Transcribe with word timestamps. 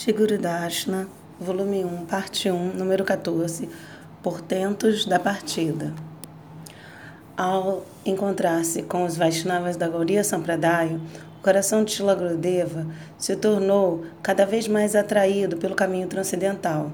Shiguru 0.00 0.38
Dashna, 0.38 1.08
volume 1.40 1.84
1, 1.84 2.06
parte 2.06 2.48
1, 2.48 2.74
número 2.74 3.04
14, 3.04 3.68
Portentos 4.22 5.04
da 5.04 5.18
Partida. 5.18 5.92
Ao 7.36 7.84
encontrar-se 8.06 8.84
com 8.84 9.04
os 9.04 9.16
Vaishnavas 9.16 9.76
da 9.76 9.88
Gauriya 9.88 10.22
Sampradaya, 10.22 11.00
o 11.40 11.42
coração 11.42 11.82
de 11.82 11.90
Shila 11.90 12.14
Gurudeva 12.14 12.86
se 13.18 13.34
tornou 13.34 14.04
cada 14.22 14.46
vez 14.46 14.68
mais 14.68 14.94
atraído 14.94 15.56
pelo 15.56 15.74
caminho 15.74 16.06
transcendental. 16.06 16.92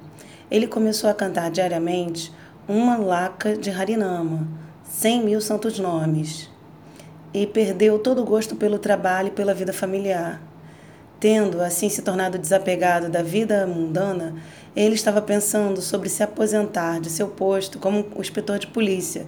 Ele 0.50 0.66
começou 0.66 1.11
a 1.11 1.14
cantar 1.14 1.50
diariamente 1.50 2.32
uma 2.66 2.96
laca 2.96 3.55
de 3.55 3.68
Harinama, 3.68 4.48
cem 4.82 5.23
mil 5.23 5.43
santos 5.43 5.79
nomes, 5.79 6.48
e 7.34 7.46
perdeu 7.46 7.98
todo 7.98 8.23
o 8.23 8.25
gosto 8.25 8.57
pelo 8.57 8.79
trabalho 8.79 9.29
e 9.29 9.32
pela 9.32 9.52
vida 9.52 9.75
familiar. 9.75 10.41
Tendo 11.25 11.62
assim 11.62 11.88
se 11.88 12.02
tornado 12.02 12.36
desapegado 12.36 13.09
da 13.09 13.22
vida 13.22 13.66
mundana, 13.66 14.34
ele 14.76 14.94
estava 14.94 15.22
pensando 15.22 15.81
sobre 15.81 16.11
se 16.11 16.22
aposentar 16.22 17.00
de 17.00 17.08
seu 17.08 17.29
posto 17.29 17.79
como 17.79 18.07
inspetor 18.18 18.58
de 18.58 18.67
polícia 18.67 19.25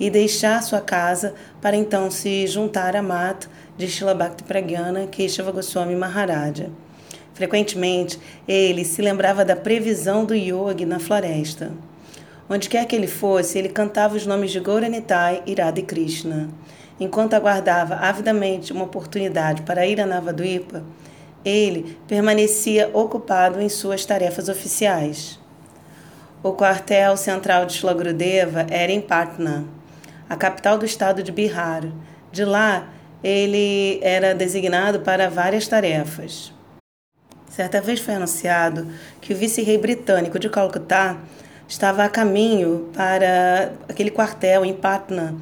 e 0.00 0.10
deixar 0.10 0.60
sua 0.64 0.80
casa 0.80 1.34
para 1.62 1.76
então 1.76 2.10
se 2.10 2.44
juntar 2.48 2.96
a 2.96 3.02
Mata 3.02 3.46
de 3.76 3.86
Shilabhakti 3.86 4.42
Pragyana 4.42 5.06
Keshava 5.06 5.52
Goswami 5.52 5.94
Maharaja. 5.94 6.70
Frequentemente, 7.34 8.18
ele 8.48 8.84
se 8.84 9.00
lembrava 9.00 9.44
da 9.44 9.54
previsão 9.54 10.24
do 10.24 10.34
yogi 10.34 10.84
na 10.84 10.98
floresta. 10.98 11.70
Onde 12.50 12.68
quer 12.68 12.84
que 12.84 12.96
ele 12.96 13.06
fosse, 13.06 13.56
ele 13.58 13.68
cantava 13.68 14.16
os 14.16 14.26
nomes 14.26 14.50
de 14.50 14.58
Gauranitai 14.58 15.44
e 15.46 15.82
Krishna. 15.82 16.48
Enquanto 16.98 17.34
aguardava 17.34 17.94
avidamente 17.94 18.72
uma 18.72 18.86
oportunidade 18.86 19.62
para 19.62 19.86
ir 19.86 20.00
a 20.00 20.06
Navadvipa, 20.06 20.82
ele 21.48 21.98
permanecia 22.06 22.90
ocupado 22.92 23.60
em 23.60 23.68
suas 23.68 24.04
tarefas 24.04 24.48
oficiais. 24.48 25.38
O 26.42 26.52
quartel 26.52 27.16
central 27.16 27.66
de 27.66 27.72
Shlagrudeva 27.72 28.66
era 28.70 28.92
em 28.92 29.00
Patna, 29.00 29.64
a 30.28 30.36
capital 30.36 30.78
do 30.78 30.84
estado 30.84 31.22
de 31.22 31.32
Bihar. 31.32 31.84
De 32.30 32.44
lá, 32.44 32.88
ele 33.24 33.98
era 34.02 34.34
designado 34.34 35.00
para 35.00 35.28
várias 35.28 35.66
tarefas. 35.66 36.52
Certa 37.50 37.80
vez 37.80 37.98
foi 37.98 38.14
anunciado 38.14 38.86
que 39.20 39.32
o 39.32 39.36
vice-rei 39.36 39.78
britânico 39.78 40.38
de 40.38 40.48
Calcutá 40.48 41.16
estava 41.66 42.04
a 42.04 42.08
caminho 42.08 42.88
para 42.94 43.72
aquele 43.88 44.10
quartel 44.10 44.64
em 44.64 44.72
Patna 44.72 45.34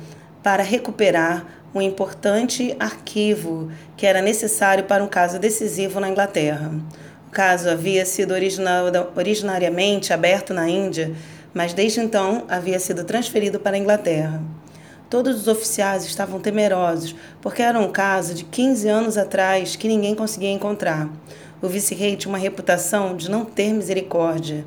para 0.42 0.62
recuperar 0.62 1.44
um 1.78 1.82
importante 1.82 2.74
arquivo 2.78 3.70
que 3.96 4.06
era 4.06 4.22
necessário 4.22 4.84
para 4.84 5.04
um 5.04 5.08
caso 5.08 5.38
decisivo 5.38 6.00
na 6.00 6.08
Inglaterra. 6.08 6.72
O 7.28 7.30
caso 7.30 7.68
havia 7.68 8.06
sido 8.06 8.32
originariamente 9.14 10.12
aberto 10.12 10.54
na 10.54 10.68
Índia, 10.68 11.14
mas 11.52 11.74
desde 11.74 12.00
então 12.00 12.44
havia 12.48 12.80
sido 12.80 13.04
transferido 13.04 13.60
para 13.60 13.76
a 13.76 13.78
Inglaterra. 13.78 14.42
Todos 15.10 15.42
os 15.42 15.48
oficiais 15.48 16.04
estavam 16.04 16.40
temerosos, 16.40 17.14
porque 17.40 17.62
era 17.62 17.78
um 17.78 17.92
caso 17.92 18.34
de 18.34 18.44
15 18.44 18.88
anos 18.88 19.18
atrás 19.18 19.76
que 19.76 19.86
ninguém 19.86 20.14
conseguia 20.14 20.50
encontrar. 20.50 21.08
O 21.60 21.68
vice-rei 21.68 22.16
tinha 22.16 22.32
uma 22.32 22.38
reputação 22.38 23.14
de 23.14 23.30
não 23.30 23.44
ter 23.44 23.72
misericórdia. 23.72 24.64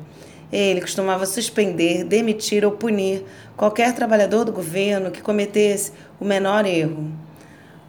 Ele 0.52 0.80
costumava 0.80 1.26
suspender, 1.26 2.04
demitir 2.04 2.64
ou 2.64 2.72
punir 2.72 3.24
qualquer 3.56 3.94
trabalhador 3.94 4.44
do 4.44 4.52
governo 4.52 5.10
que 5.10 5.22
cometesse 5.22 5.92
o 6.18 6.24
menor 6.24 6.66
erro. 6.66 7.10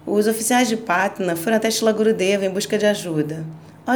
Os 0.05 0.27
oficiais 0.27 0.67
de 0.67 0.77
Patna 0.77 1.35
foram 1.35 1.57
até 1.57 1.69
Shilagurudeva 1.69 2.45
em 2.45 2.49
busca 2.49 2.77
de 2.77 2.85
ajuda. 2.85 3.45
Ó 3.85 3.93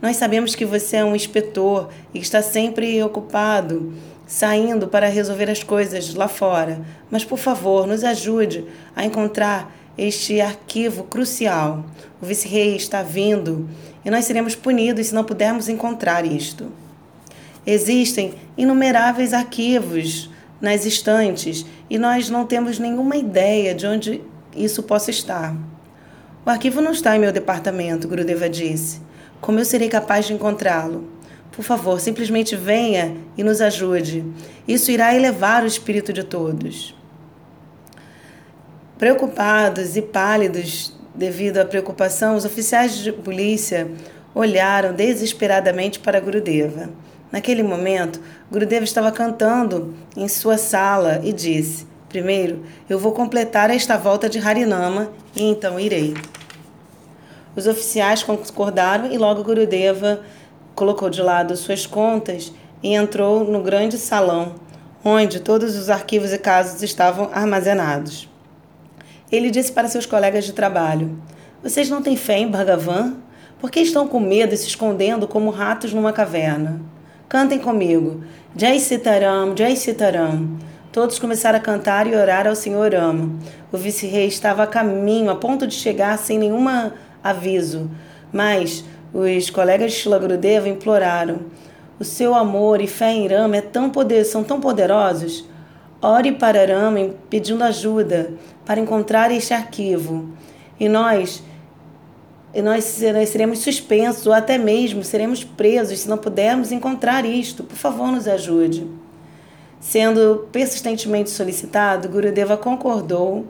nós 0.00 0.16
sabemos 0.16 0.54
que 0.54 0.64
você 0.64 0.96
é 0.96 1.04
um 1.04 1.14
inspetor 1.14 1.90
e 2.14 2.18
está 2.18 2.40
sempre 2.40 3.02
ocupado, 3.02 3.92
saindo 4.26 4.88
para 4.88 5.08
resolver 5.08 5.50
as 5.50 5.62
coisas 5.62 6.14
lá 6.14 6.26
fora. 6.26 6.80
Mas, 7.10 7.24
por 7.24 7.38
favor, 7.38 7.86
nos 7.86 8.02
ajude 8.02 8.64
a 8.96 9.04
encontrar 9.04 9.70
este 9.96 10.40
arquivo 10.40 11.04
crucial. 11.04 11.84
O 12.20 12.24
vice-rei 12.26 12.74
está 12.74 13.02
vindo 13.02 13.68
e 14.04 14.10
nós 14.10 14.24
seremos 14.24 14.54
punidos 14.54 15.08
se 15.08 15.14
não 15.14 15.24
pudermos 15.24 15.68
encontrar 15.68 16.24
isto. 16.24 16.72
Existem 17.66 18.34
inumeráveis 18.56 19.32
arquivos 19.32 20.30
nas 20.60 20.84
estantes 20.84 21.64
e 21.88 21.98
nós 21.98 22.28
não 22.28 22.44
temos 22.44 22.78
nenhuma 22.78 23.16
ideia 23.16 23.74
de 23.74 23.86
onde 23.86 24.20
isso 24.54 24.82
possa 24.82 25.10
estar. 25.10 25.54
O 26.44 26.50
arquivo 26.50 26.80
não 26.80 26.92
está 26.92 27.16
em 27.16 27.20
meu 27.20 27.32
departamento, 27.32 28.08
Gurudeva 28.08 28.48
disse. 28.48 29.00
Como 29.40 29.58
eu 29.58 29.64
serei 29.64 29.88
capaz 29.88 30.26
de 30.26 30.32
encontrá-lo? 30.32 31.08
Por 31.52 31.64
favor, 31.64 32.00
simplesmente 32.00 32.56
venha 32.56 33.16
e 33.36 33.42
nos 33.42 33.60
ajude. 33.60 34.24
Isso 34.66 34.90
irá 34.90 35.14
elevar 35.14 35.62
o 35.62 35.66
espírito 35.66 36.12
de 36.12 36.24
todos. 36.24 36.96
Preocupados 38.98 39.96
e 39.96 40.02
pálidos 40.02 40.96
devido 41.14 41.58
à 41.58 41.64
preocupação, 41.64 42.36
os 42.36 42.44
oficiais 42.44 42.96
de 42.96 43.12
polícia 43.12 43.90
olharam 44.34 44.94
desesperadamente 44.94 45.98
para 45.98 46.20
Gurudeva. 46.20 46.88
Naquele 47.32 47.62
momento, 47.62 48.20
Gurudeva 48.50 48.84
estava 48.84 49.10
cantando 49.10 49.94
em 50.14 50.28
sua 50.28 50.58
sala 50.58 51.18
e 51.24 51.32
disse: 51.32 51.86
Primeiro, 52.06 52.62
eu 52.90 52.98
vou 52.98 53.12
completar 53.12 53.70
esta 53.70 53.96
volta 53.96 54.28
de 54.28 54.38
Harinama 54.38 55.10
e 55.34 55.42
então 55.42 55.80
irei. 55.80 56.14
Os 57.56 57.66
oficiais 57.66 58.22
concordaram 58.22 59.10
e 59.10 59.16
logo 59.16 59.42
Gurudeva 59.42 60.20
colocou 60.74 61.08
de 61.08 61.22
lado 61.22 61.56
suas 61.56 61.86
contas 61.86 62.52
e 62.82 62.94
entrou 62.94 63.44
no 63.44 63.62
grande 63.62 63.96
salão, 63.96 64.56
onde 65.02 65.40
todos 65.40 65.74
os 65.74 65.88
arquivos 65.88 66.34
e 66.34 66.38
casos 66.38 66.82
estavam 66.82 67.30
armazenados. 67.32 68.28
Ele 69.30 69.50
disse 69.50 69.72
para 69.72 69.88
seus 69.88 70.04
colegas 70.04 70.44
de 70.44 70.52
trabalho: 70.52 71.18
Vocês 71.62 71.88
não 71.88 72.02
têm 72.02 72.14
fé 72.14 72.38
em 72.40 72.50
Bhagavan? 72.50 73.16
Por 73.58 73.70
que 73.70 73.80
estão 73.80 74.06
com 74.06 74.20
medo 74.20 74.52
e 74.52 74.56
se 74.58 74.66
escondendo 74.66 75.26
como 75.26 75.48
ratos 75.48 75.94
numa 75.94 76.12
caverna? 76.12 76.78
Cantem 77.32 77.58
comigo. 77.58 78.22
Jai 78.54 78.78
Sitaram, 78.78 79.56
Jai 79.56 79.74
Sitaram. 79.74 80.58
Todos 80.92 81.18
começaram 81.18 81.56
a 81.58 81.62
cantar 81.62 82.06
e 82.06 82.14
orar 82.14 82.46
ao 82.46 82.54
Senhor 82.54 82.92
Rama. 82.92 83.30
O 83.72 83.78
vice-rei 83.78 84.26
estava 84.26 84.64
a 84.64 84.66
caminho, 84.66 85.30
a 85.30 85.34
ponto 85.34 85.66
de 85.66 85.74
chegar 85.74 86.18
sem 86.18 86.38
nenhum 86.38 86.62
aviso. 87.24 87.90
Mas 88.30 88.84
os 89.14 89.48
colegas 89.48 89.92
de 89.92 89.98
Shilagrudeva 90.00 90.68
imploraram. 90.68 91.38
O 91.98 92.04
seu 92.04 92.34
amor 92.34 92.82
e 92.82 92.86
fé 92.86 93.12
em 93.12 93.26
Rama 93.26 93.56
é 93.56 93.62
tão 93.62 93.88
poder, 93.88 94.24
são 94.24 94.44
tão 94.44 94.60
poderosos. 94.60 95.48
Ore 96.02 96.32
para 96.32 96.66
Rama 96.66 97.14
pedindo 97.30 97.64
ajuda 97.64 98.34
para 98.66 98.78
encontrar 98.78 99.30
este 99.30 99.54
arquivo. 99.54 100.28
E 100.78 100.86
nós 100.86 101.42
nós, 102.60 103.00
nós 103.14 103.30
seremos 103.30 103.60
suspensos 103.60 104.26
ou 104.26 104.32
até 104.32 104.58
mesmo 104.58 105.02
seremos 105.02 105.42
presos 105.42 106.00
se 106.00 106.08
não 106.08 106.18
pudermos 106.18 106.70
encontrar 106.70 107.24
isto. 107.24 107.64
Por 107.64 107.76
favor, 107.76 108.12
nos 108.12 108.28
ajude. 108.28 108.86
Sendo 109.80 110.48
persistentemente 110.52 111.30
solicitado, 111.30 112.08
Gurudeva 112.08 112.56
concordou 112.56 113.46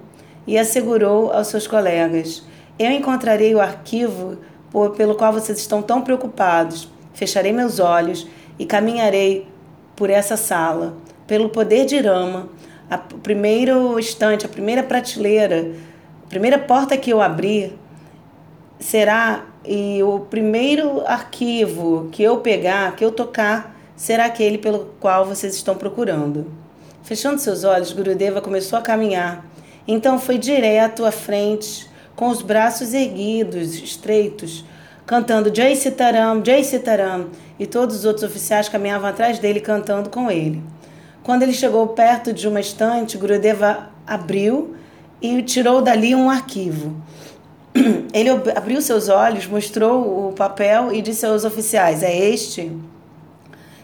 e 0.46 0.56
assegurou 0.56 1.32
aos 1.32 1.48
seus 1.48 1.66
colegas: 1.66 2.44
Eu 2.78 2.90
encontrarei 2.90 3.54
o 3.54 3.60
arquivo 3.60 4.38
pelo 4.96 5.14
qual 5.14 5.32
vocês 5.32 5.58
estão 5.58 5.82
tão 5.82 6.00
preocupados. 6.02 6.88
Fecharei 7.12 7.52
meus 7.52 7.78
olhos 7.78 8.26
e 8.58 8.64
caminharei 8.64 9.46
por 9.96 10.10
essa 10.10 10.36
sala. 10.36 10.94
Pelo 11.26 11.48
poder 11.48 11.84
de 11.84 11.98
Rama, 11.98 12.48
o 13.12 13.18
primeiro 13.18 13.98
instante, 13.98 14.46
a 14.46 14.48
primeira 14.48 14.82
prateleira, 14.82 15.72
a 16.24 16.28
primeira 16.28 16.58
porta 16.58 16.96
que 16.96 17.12
eu 17.12 17.20
abrir, 17.20 17.74
será 18.82 19.46
e 19.64 20.02
o 20.02 20.20
primeiro 20.20 21.06
arquivo 21.06 22.08
que 22.10 22.22
eu 22.22 22.38
pegar, 22.38 22.96
que 22.96 23.04
eu 23.04 23.12
tocar, 23.12 23.76
será 23.96 24.24
aquele 24.24 24.58
pelo 24.58 24.90
qual 24.98 25.24
vocês 25.24 25.54
estão 25.54 25.76
procurando. 25.76 26.50
Fechando 27.02 27.40
seus 27.40 27.62
olhos, 27.62 27.92
Gurudeva 27.92 28.40
começou 28.40 28.78
a 28.78 28.82
caminhar. 28.82 29.46
Então 29.86 30.18
foi 30.18 30.36
direto 30.36 31.04
à 31.04 31.12
frente, 31.12 31.88
com 32.16 32.28
os 32.28 32.42
braços 32.42 32.92
erguidos, 32.92 33.74
estreitos, 33.74 34.64
cantando 35.06 35.54
Jai 35.54 35.74
Sitaram, 35.76 36.44
Jai 36.44 36.64
Sitaram, 36.64 37.28
e 37.58 37.66
todos 37.66 37.96
os 37.96 38.04
outros 38.04 38.24
oficiais 38.24 38.68
caminhavam 38.68 39.08
atrás 39.08 39.38
dele 39.38 39.60
cantando 39.60 40.10
com 40.10 40.30
ele. 40.30 40.62
Quando 41.22 41.42
ele 41.42 41.52
chegou 41.52 41.86
perto 41.88 42.32
de 42.32 42.48
uma 42.48 42.60
estante, 42.60 43.16
Gurudeva 43.16 43.90
abriu 44.06 44.74
e 45.20 45.40
tirou 45.42 45.80
dali 45.80 46.14
um 46.14 46.28
arquivo. 46.28 46.96
Ele 48.12 48.30
abriu 48.54 48.80
seus 48.82 49.08
olhos, 49.08 49.46
mostrou 49.46 50.28
o 50.28 50.32
papel 50.32 50.92
e 50.92 51.00
disse 51.00 51.24
aos 51.24 51.44
oficiais: 51.44 52.02
É 52.02 52.14
este? 52.14 52.70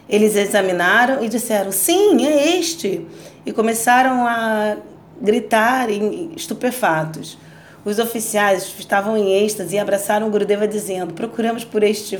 Eles 0.07 0.35
examinaram 0.35 1.23
e 1.23 1.29
disseram: 1.29 1.71
Sim, 1.71 2.25
é 2.25 2.57
este. 2.57 3.05
E 3.45 3.51
começaram 3.51 4.27
a 4.27 4.77
gritar 5.21 5.89
estupefatos. 6.35 7.37
Os 7.83 7.97
oficiais 7.97 8.73
estavam 8.77 9.17
em 9.17 9.43
êxtase 9.43 9.75
e 9.75 9.79
abraçaram 9.79 10.29
Gurudeva 10.29 10.67
dizendo: 10.67 11.13
Procuramos 11.13 11.63
por 11.63 11.83
este 11.83 12.19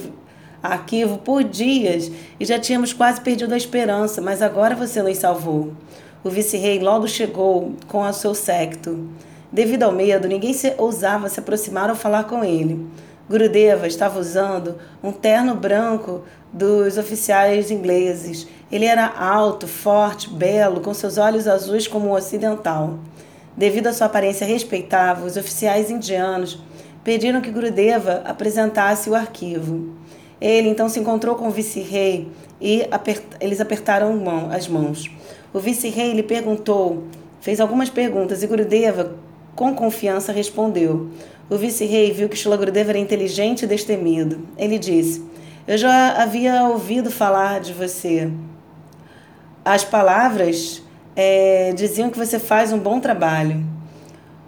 arquivo 0.61 1.17
por 1.19 1.43
dias 1.43 2.11
e 2.39 2.45
já 2.45 2.59
tínhamos 2.59 2.91
quase 2.91 3.21
perdido 3.21 3.53
a 3.53 3.57
esperança, 3.57 4.21
mas 4.21 4.41
agora 4.41 4.75
você 4.75 5.01
nos 5.01 5.17
salvou. 5.17 5.73
O 6.23 6.29
vice-rei 6.29 6.79
logo 6.79 7.07
chegou 7.07 7.73
com 7.87 8.01
o 8.01 8.13
seu 8.13 8.35
secto. 8.35 9.09
Devido 9.51 9.83
ao 9.83 9.91
medo, 9.91 10.27
ninguém 10.27 10.53
se 10.53 10.73
ousava 10.77 11.27
se 11.27 11.39
aproximar 11.39 11.89
ou 11.89 11.95
falar 11.95 12.25
com 12.25 12.43
ele. 12.43 12.87
Gurudeva 13.27 13.87
estava 13.87 14.19
usando 14.19 14.75
um 15.03 15.11
terno 15.11 15.55
branco 15.55 16.23
dos 16.51 16.97
oficiais 16.97 17.69
ingleses. 17.69 18.47
Ele 18.71 18.85
era 18.85 19.07
alto, 19.07 19.67
forte, 19.67 20.29
belo, 20.29 20.81
com 20.81 20.93
seus 20.93 21.17
olhos 21.17 21.47
azuis 21.47 21.87
como 21.87 22.09
um 22.09 22.13
ocidental. 22.13 22.99
Devido 23.57 23.87
à 23.87 23.93
sua 23.93 24.07
aparência 24.07 24.45
respeitável, 24.45 25.25
os 25.25 25.37
oficiais 25.37 25.91
indianos 25.91 26.59
pediram 27.03 27.41
que 27.41 27.51
Gurudeva 27.51 28.21
apresentasse 28.25 29.09
o 29.09 29.15
arquivo. 29.15 29.95
Ele 30.39 30.69
então 30.69 30.87
se 30.87 30.99
encontrou 30.99 31.35
com 31.35 31.47
o 31.47 31.51
vice-rei 31.51 32.31
e 32.61 32.87
apert... 32.89 33.23
eles 33.39 33.59
apertaram 33.59 34.15
mão, 34.15 34.49
as 34.51 34.67
mãos. 34.67 35.09
O 35.53 35.59
vice-rei 35.59 36.13
lhe 36.13 36.23
perguntou, 36.23 37.03
fez 37.41 37.59
algumas 37.59 37.89
perguntas 37.89 38.41
e 38.43 38.47
Gurudeva, 38.47 39.15
com 39.59 39.75
confiança, 39.75 40.31
respondeu. 40.31 41.09
O 41.49 41.57
vice-rei 41.57 42.13
viu 42.13 42.29
que 42.29 42.37
Shila 42.37 42.55
Gurudeva 42.55 42.91
era 42.91 42.97
inteligente 42.97 43.63
e 43.63 43.67
destemido. 43.67 44.47
Ele 44.57 44.79
disse: 44.79 45.21
Eu 45.67 45.77
já 45.77 46.23
havia 46.23 46.63
ouvido 46.63 47.11
falar 47.11 47.59
de 47.59 47.73
você. 47.73 48.31
As 49.65 49.83
palavras 49.83 50.81
é, 51.13 51.73
diziam 51.75 52.09
que 52.09 52.17
você 52.17 52.39
faz 52.39 52.71
um 52.71 52.79
bom 52.79 53.01
trabalho. 53.01 53.61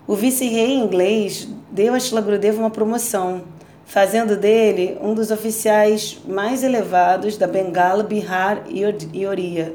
O 0.07 0.15
vice-rei 0.15 0.75
inglês 0.75 1.45
deu 1.69 1.93
a 1.93 1.99
Shila 1.99 2.21
Gurudeva 2.21 2.61
uma 2.61 2.69
promoção 2.69 3.43
fazendo 3.83 4.37
dele 4.37 4.97
um 5.01 5.13
dos 5.13 5.29
oficiais 5.29 6.21
mais 6.25 6.63
elevados 6.63 7.35
da 7.35 7.47
Bengala, 7.47 8.03
Bihar 8.03 8.63
e 8.69 9.27
Oriya. 9.27 9.73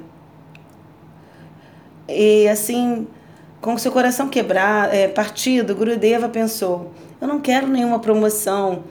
E 2.09 2.49
assim, 2.49 3.07
com 3.61 3.77
seu 3.79 3.91
coração 3.91 4.29
quebrado, 4.29 4.95
é, 4.95 5.09
partido, 5.09 5.75
Gurudeva 5.75 6.29
pensou: 6.29 6.93
eu 7.21 7.27
não 7.27 7.41
quero 7.41 7.67
nenhuma 7.67 7.99
promoção 7.99 8.85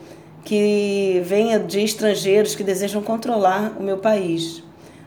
que 0.44 1.22
venha 1.24 1.58
de 1.58 1.80
estrangeiros 1.80 2.54
que 2.54 2.62
desejam 2.62 3.02
controlar 3.02 3.72
o 3.78 3.82
meu 3.82 3.98
país. 3.98 4.62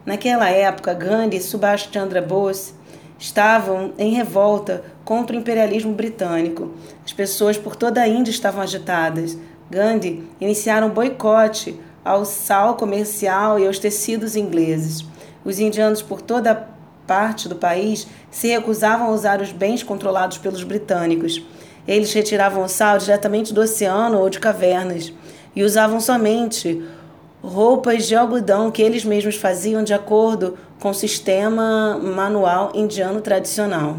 Naquela 0.05 0.49
época, 0.49 0.93
Gandhi 0.93 1.37
e 1.37 1.41
Subhash 1.41 1.89
Chandra 1.91 2.21
Bose 2.21 2.73
estavam 3.17 3.93
em 3.97 4.13
revolta 4.13 4.83
contra 5.03 5.35
o 5.35 5.39
imperialismo 5.39 5.93
britânico. 5.93 6.71
As 7.05 7.13
pessoas 7.13 7.57
por 7.57 7.75
toda 7.75 8.01
a 8.01 8.07
Índia 8.07 8.31
estavam 8.31 8.61
agitadas. 8.61 9.37
Gandhi 9.69 10.23
iniciaram 10.39 10.87
um 10.87 10.91
boicote 10.91 11.79
ao 12.03 12.25
sal 12.25 12.75
comercial 12.75 13.59
e 13.59 13.67
aos 13.67 13.77
tecidos 13.77 14.35
ingleses. 14.35 15.05
Os 15.43 15.59
indianos 15.59 16.01
por 16.01 16.21
toda 16.21 16.67
parte 17.09 17.49
do 17.49 17.55
país 17.55 18.05
se 18.29 18.49
recusavam 18.49 19.07
a 19.07 19.11
usar 19.11 19.41
os 19.41 19.51
bens 19.51 19.81
controlados 19.81 20.37
pelos 20.37 20.63
britânicos. 20.63 21.43
Eles 21.87 22.13
retiravam 22.13 22.63
o 22.63 22.69
sal 22.69 22.99
diretamente 22.99 23.51
do 23.51 23.61
oceano 23.61 24.19
ou 24.19 24.29
de 24.29 24.39
cavernas 24.39 25.11
e 25.55 25.63
usavam 25.63 25.99
somente 25.99 26.85
roupas 27.41 28.05
de 28.05 28.15
algodão 28.15 28.69
que 28.69 28.83
eles 28.83 29.03
mesmos 29.03 29.35
faziam 29.37 29.83
de 29.83 29.91
acordo 29.91 30.55
com 30.79 30.91
o 30.91 30.93
sistema 30.93 31.97
manual 31.97 32.73
indiano 32.75 33.21
tradicional. 33.21 33.97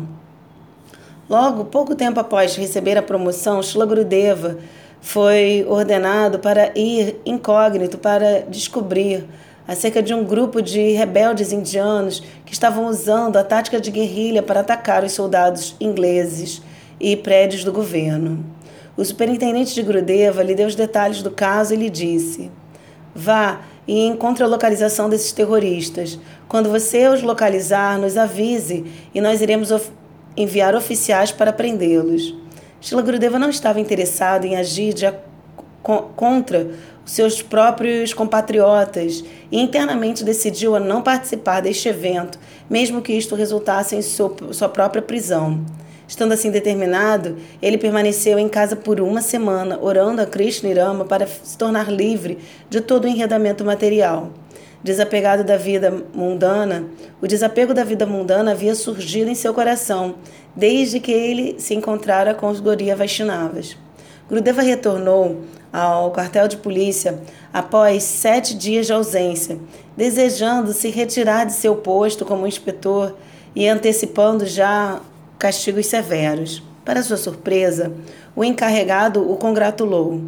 Logo, 1.29 1.65
pouco 1.65 1.97
tempo 1.97 2.21
após 2.21 2.55
receber 2.55 2.97
a 2.97 3.03
promoção, 3.03 3.61
Shila 3.61 3.87
Gurudeva 3.87 4.59
foi 5.01 5.67
ordenado 5.69 6.39
para 6.39 6.71
ir 6.79 7.21
incógnito 7.27 7.99
para 7.99 8.43
descobrir 8.43 9.27
acerca 9.71 10.03
de 10.03 10.13
um 10.13 10.25
grupo 10.25 10.61
de 10.61 10.95
rebeldes 10.95 11.53
indianos 11.53 12.25
que 12.45 12.53
estavam 12.53 12.87
usando 12.87 13.37
a 13.37 13.45
tática 13.45 13.81
de 13.81 13.93
guerrilha 13.93 14.43
para 14.43 14.59
atacar 14.59 15.05
os 15.05 15.13
soldados 15.13 15.77
ingleses 15.81 16.61
e 16.99 17.15
prédios 17.15 17.63
do 17.63 17.71
governo. 17.71 18.45
O 18.97 19.05
superintendente 19.05 19.73
de 19.73 19.85
Grudeva 19.85 20.43
lhe 20.43 20.57
deu 20.57 20.67
os 20.67 20.75
detalhes 20.75 21.23
do 21.23 21.31
caso 21.31 21.73
e 21.73 21.77
lhe 21.77 21.89
disse: 21.89 22.51
Vá 23.15 23.61
e 23.87 24.09
encontre 24.09 24.43
a 24.43 24.49
localização 24.49 25.09
desses 25.09 25.31
terroristas. 25.31 26.19
Quando 26.49 26.69
você 26.69 27.07
os 27.07 27.23
localizar, 27.23 27.97
nos 27.97 28.17
avise 28.17 28.85
e 29.15 29.21
nós 29.21 29.41
iremos 29.41 29.71
of 29.71 29.89
enviar 30.37 30.75
oficiais 30.75 31.31
para 31.31 31.53
prendê-los. 31.53 32.35
Shila 32.81 33.03
Gurudeva 33.03 33.39
não 33.39 33.51
estava 33.51 33.79
interessado 33.79 34.47
em 34.47 34.57
agir 34.57 34.93
de, 34.95 35.07
contra 36.17 36.71
seus 37.05 37.43
próprios 37.43 38.15
compatriotas 38.15 39.25
e 39.51 39.61
internamente 39.61 40.23
decidiu 40.25 40.77
a 40.77 40.81
não 40.81 41.03
participar 41.03 41.61
deste 41.61 41.89
evento, 41.89 42.39
mesmo 42.69 43.03
que 43.03 43.13
isto 43.13 43.35
resultasse 43.35 43.97
em 43.97 44.03
sua, 44.03 44.69
própria 44.69 45.03
prisão. 45.03 45.65
Estando 46.07 46.33
assim 46.33 46.51
determinado, 46.51 47.37
ele 47.63 47.79
permaneceu 47.79 48.39
em 48.39 48.49
casa 48.49 48.75
por 48.75 49.01
uma 49.01 49.23
semana, 49.23 49.79
orando 49.81 50.21
a 50.21 50.27
Krishna 50.27 50.69
e 50.69 50.75
Rama 50.75 51.05
para 51.05 51.27
se 51.27 51.57
tornar 51.57 51.91
livre 51.91 52.39
de 52.69 52.81
todo 52.81 53.05
o 53.05 53.09
enredamento 53.09 53.65
material. 53.65 54.31
Desapegado 54.83 55.45
da 55.45 55.57
vida 55.57 56.05
mundana, 56.15 56.85
o 57.21 57.27
desapego 57.27 57.75
da 57.75 57.85
vida 57.85 58.07
mundana 58.07 58.53
havia 58.53 58.75
surgido 58.75 59.31
em 59.31 59.35
seu 59.35 59.53
coração 59.53 60.17
desde 60.57 60.99
que 60.99 61.13
ele 61.13 61.57
se 61.61 61.75
encontrara 61.75 62.35
com 62.35 62.49
os 62.49 62.61
Goriya 62.61 62.97
Vaishnavas. 62.97 63.77
Gurudeva 64.29 64.63
retornou 64.63 65.43
ao 65.73 66.11
quartel 66.11 66.49
de 66.49 66.57
polícia 66.57 67.21
após 67.53 68.03
sete 68.03 68.55
dias 68.55 68.87
de 68.87 68.93
ausência, 68.93 69.59
desejando 69.97 70.73
se 70.73 70.89
retirar 70.89 71.45
de 71.45 71.53
seu 71.53 71.77
posto 71.77 72.25
como 72.25 72.47
inspetor 72.47 73.17
e 73.55 73.69
antecipando 73.69 74.47
já 74.47 75.01
castigos 75.39 75.87
severos. 75.87 76.63
Para 76.85 77.03
sua 77.03 77.17
surpresa, 77.17 77.93
o 78.35 78.43
encarregado 78.43 79.31
o 79.31 79.37
congratulou. 79.37 80.23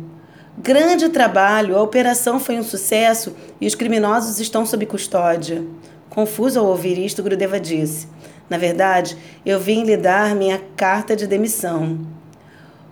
Grande 0.57 1.09
trabalho, 1.09 1.77
a 1.77 1.83
operação 1.83 2.39
foi 2.39 2.59
um 2.59 2.63
sucesso 2.63 3.35
e 3.61 3.67
os 3.67 3.75
criminosos 3.75 4.39
estão 4.39 4.67
sob 4.67 4.85
custódia. 4.85 5.65
Confuso 6.11 6.61
ao 6.61 6.67
ouvir 6.67 6.99
isto, 6.99 7.23
Grudeva 7.23 7.59
disse: 7.59 8.07
Na 8.51 8.59
verdade, 8.59 9.17
eu 9.47 9.59
vim 9.59 9.83
lhe 9.83 9.97
dar 9.97 10.35
minha 10.35 10.61
carta 10.77 11.17
de 11.17 11.27
demissão. 11.27 11.99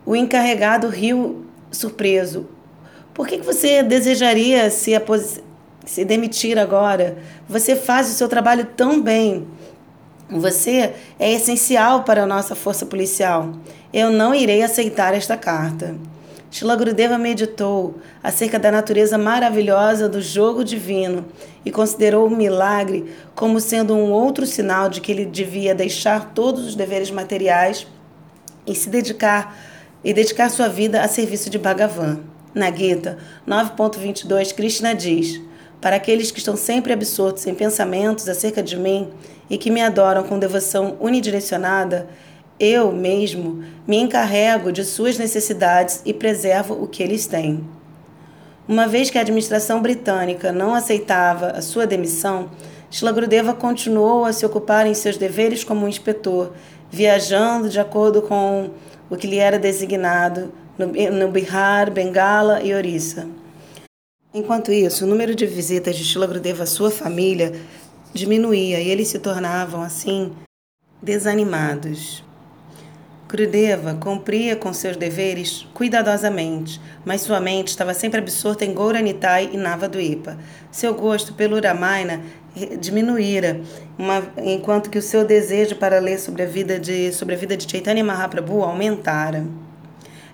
O 0.07 0.17
encarregado 0.17 0.89
riu 0.89 1.45
surpreso. 1.71 2.49
Por 3.13 3.27
que 3.27 3.39
você 3.39 3.83
desejaria 3.83 4.71
se, 4.71 4.93
se 5.85 6.05
demitir 6.05 6.59
agora? 6.59 7.19
Você 7.49 7.77
faz 7.77 8.09
o 8.09 8.15
seu 8.15 8.29
trabalho 8.29 8.67
tão 8.77 9.01
bem. 9.01 9.47
Você 10.31 10.95
é 11.19 11.33
essencial 11.33 12.05
para 12.05 12.23
a 12.23 12.27
nossa 12.27 12.55
força 12.55 12.87
policial. 12.87 13.53
Eu 13.93 14.11
não 14.11 14.35
irei 14.35 14.63
aceitar 14.63 15.13
esta 15.13 15.37
carta. 15.37 15.97
Shila 16.53 16.75
Gurudeva 16.75 17.17
meditou 17.17 17.97
acerca 18.23 18.59
da 18.59 18.73
natureza 18.73 19.17
maravilhosa 19.17 20.09
do 20.09 20.21
jogo 20.21 20.65
divino 20.65 21.27
e 21.65 21.71
considerou 21.71 22.27
o 22.27 22.37
milagre 22.37 23.13
como 23.37 23.61
sendo 23.61 23.95
um 23.95 24.11
outro 24.11 24.45
sinal 24.45 24.89
de 24.89 25.01
que 25.01 25.13
ele 25.13 25.25
devia 25.25 25.77
deixar 25.77 26.33
todos 26.35 26.67
os 26.67 26.75
deveres 26.75 27.11
materiais 27.11 27.87
e 28.67 28.75
se 28.75 28.89
dedicar 28.89 29.57
e 30.05 30.13
dedicar 30.13 30.49
sua 30.49 30.69
vida 30.69 31.03
a 31.03 31.09
serviço 31.09 31.51
de 31.51 31.59
Bhagavan. 31.59 32.21
Na 32.55 32.71
Gita 32.71 33.19
9.22, 33.47 34.55
Krishna 34.55 34.95
diz: 34.95 35.41
Para 35.81 35.97
aqueles 35.97 36.31
que 36.31 36.39
estão 36.39 36.57
sempre 36.57 36.93
absortos 36.93 37.47
em 37.47 37.55
pensamentos 37.55 38.29
acerca 38.29 38.63
de 38.63 38.77
mim 38.77 39.09
e 39.49 39.57
que 39.57 39.71
me 39.71 39.81
adoram 39.81 40.25
com 40.25 40.39
devoção 40.39 40.97
unidirecionada, 41.01 42.09
eu 42.59 42.93
mesmo 42.93 43.65
me 43.87 43.97
encarrego 43.97 44.71
de 44.71 44.85
suas 44.85 45.17
necessidades 45.17 46.03
e 46.05 46.13
preservo 46.13 46.75
o 46.75 46.87
que 46.87 47.03
eles 47.03 47.27
têm. 47.27 47.65
Uma 48.69 48.87
vez 48.87 49.11
que 49.11 49.19
a 49.19 49.23
administração 49.23 49.81
britânica 49.81 50.53
não 50.53 50.75
aceitava 50.75 51.49
a 51.49 51.63
sua 51.63 51.87
demissão, 51.87 52.51
Shlagrudeva 52.91 53.55
continuou 53.55 54.25
a 54.25 54.33
se 54.33 54.45
ocupar 54.45 54.87
em 54.87 54.95
seus 54.95 55.17
deveres 55.17 55.65
como 55.65 55.89
inspetor, 55.89 56.53
viajando 56.91 57.69
de 57.69 57.81
acordo 57.81 58.21
com 58.23 58.71
o 59.11 59.17
que 59.17 59.27
lhe 59.27 59.39
era 59.39 59.59
designado 59.59 60.53
no, 60.79 60.87
no 60.87 61.29
Bihar, 61.29 61.91
Bengala 61.91 62.63
e 62.63 62.73
Orissa. 62.73 63.27
Enquanto 64.33 64.73
isso, 64.73 65.05
o 65.05 65.09
número 65.09 65.35
de 65.35 65.45
visitas 65.45 65.97
de 65.97 66.05
Shlagrudeva 66.05 66.63
à 66.63 66.67
sua 66.67 66.91
família 66.91 67.53
diminuía 68.15 68.81
e 68.81 68.89
eles 68.89 69.09
se 69.09 69.19
tornavam, 69.19 69.83
assim, 69.83 70.33
desanimados. 71.03 72.25
Grudeva 73.29 73.95
cumpria 73.95 74.57
com 74.57 74.73
seus 74.73 74.97
deveres 74.97 75.65
cuidadosamente, 75.73 76.81
mas 77.05 77.21
sua 77.21 77.41
mente 77.41 77.69
estava 77.69 77.95
sempre 77.95 78.19
absorta 78.19 78.65
em 78.65 78.75
Gouranitai 78.75 79.51
e 79.53 79.57
Navaduipa. 79.57 80.37
Seu 80.71 80.95
gosto 80.95 81.35
pelo 81.35 81.61
Ramayana 81.61 82.23
diminuíra, 82.79 83.61
uma, 83.99 84.23
enquanto 84.39 84.91
que 84.91 84.99
o 84.99 85.03
seu 85.03 85.25
desejo 85.25 85.77
para 85.77 85.99
ler 85.99 86.19
sobre 86.19 86.43
a 86.43 86.47
vida 86.47 86.79
de, 86.79 87.13
sobre 87.13 87.35
a 87.35 87.39
vida 87.39 87.57
de 87.57 87.71
Chaitanya 87.71 88.03
Mahaprabhu 88.03 88.63
aumentara. 88.63 89.47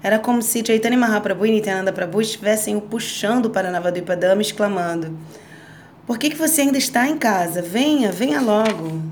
Era 0.03 0.19
como 0.19 0.41
se 0.41 0.65
Chaitanya 0.65 0.97
Mahaprabhu 0.97 1.47
e 1.47 1.51
Nityananda 1.51 1.93
Prabhu 1.93 2.21
estivessem 2.21 2.77
o 2.77 2.81
puxando 2.81 3.51
para 3.51 3.71
Navadvipa 3.71 4.15
Dama, 4.15 4.41
exclamando: 4.41 5.19
Por 6.07 6.19
que, 6.19 6.31
que 6.31 6.37
você 6.37 6.61
ainda 6.61 6.79
está 6.79 7.09
em 7.09 7.19
casa? 7.19 7.61
Venha, 7.61 8.13
venha 8.13 8.41
logo. 8.41 9.03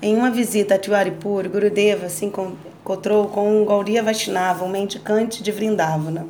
Em 0.00 0.16
uma 0.16 0.30
visita 0.30 0.76
a 0.76 0.78
Tiwaripur, 0.78 1.48
Gurudeva 1.50 2.08
se 2.08 2.24
encontrou 2.24 3.26
com 3.28 3.60
um 3.60 3.66
Gauriya 3.66 4.02
Vaishnava, 4.02 4.64
um 4.64 4.68
mendicante 4.68 5.42
de 5.42 5.50
Vrindavana. 5.50 6.26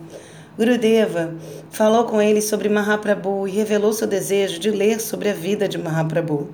Gurudeva 0.58 1.36
falou 1.70 2.02
com 2.02 2.20
ele 2.20 2.42
sobre 2.42 2.68
Mahaprabhu 2.68 3.46
e 3.46 3.52
revelou 3.52 3.92
seu 3.92 4.08
desejo 4.08 4.58
de 4.58 4.72
ler 4.72 5.00
sobre 5.00 5.28
a 5.28 5.32
vida 5.32 5.68
de 5.68 5.78
Mahaprabhu. 5.78 6.48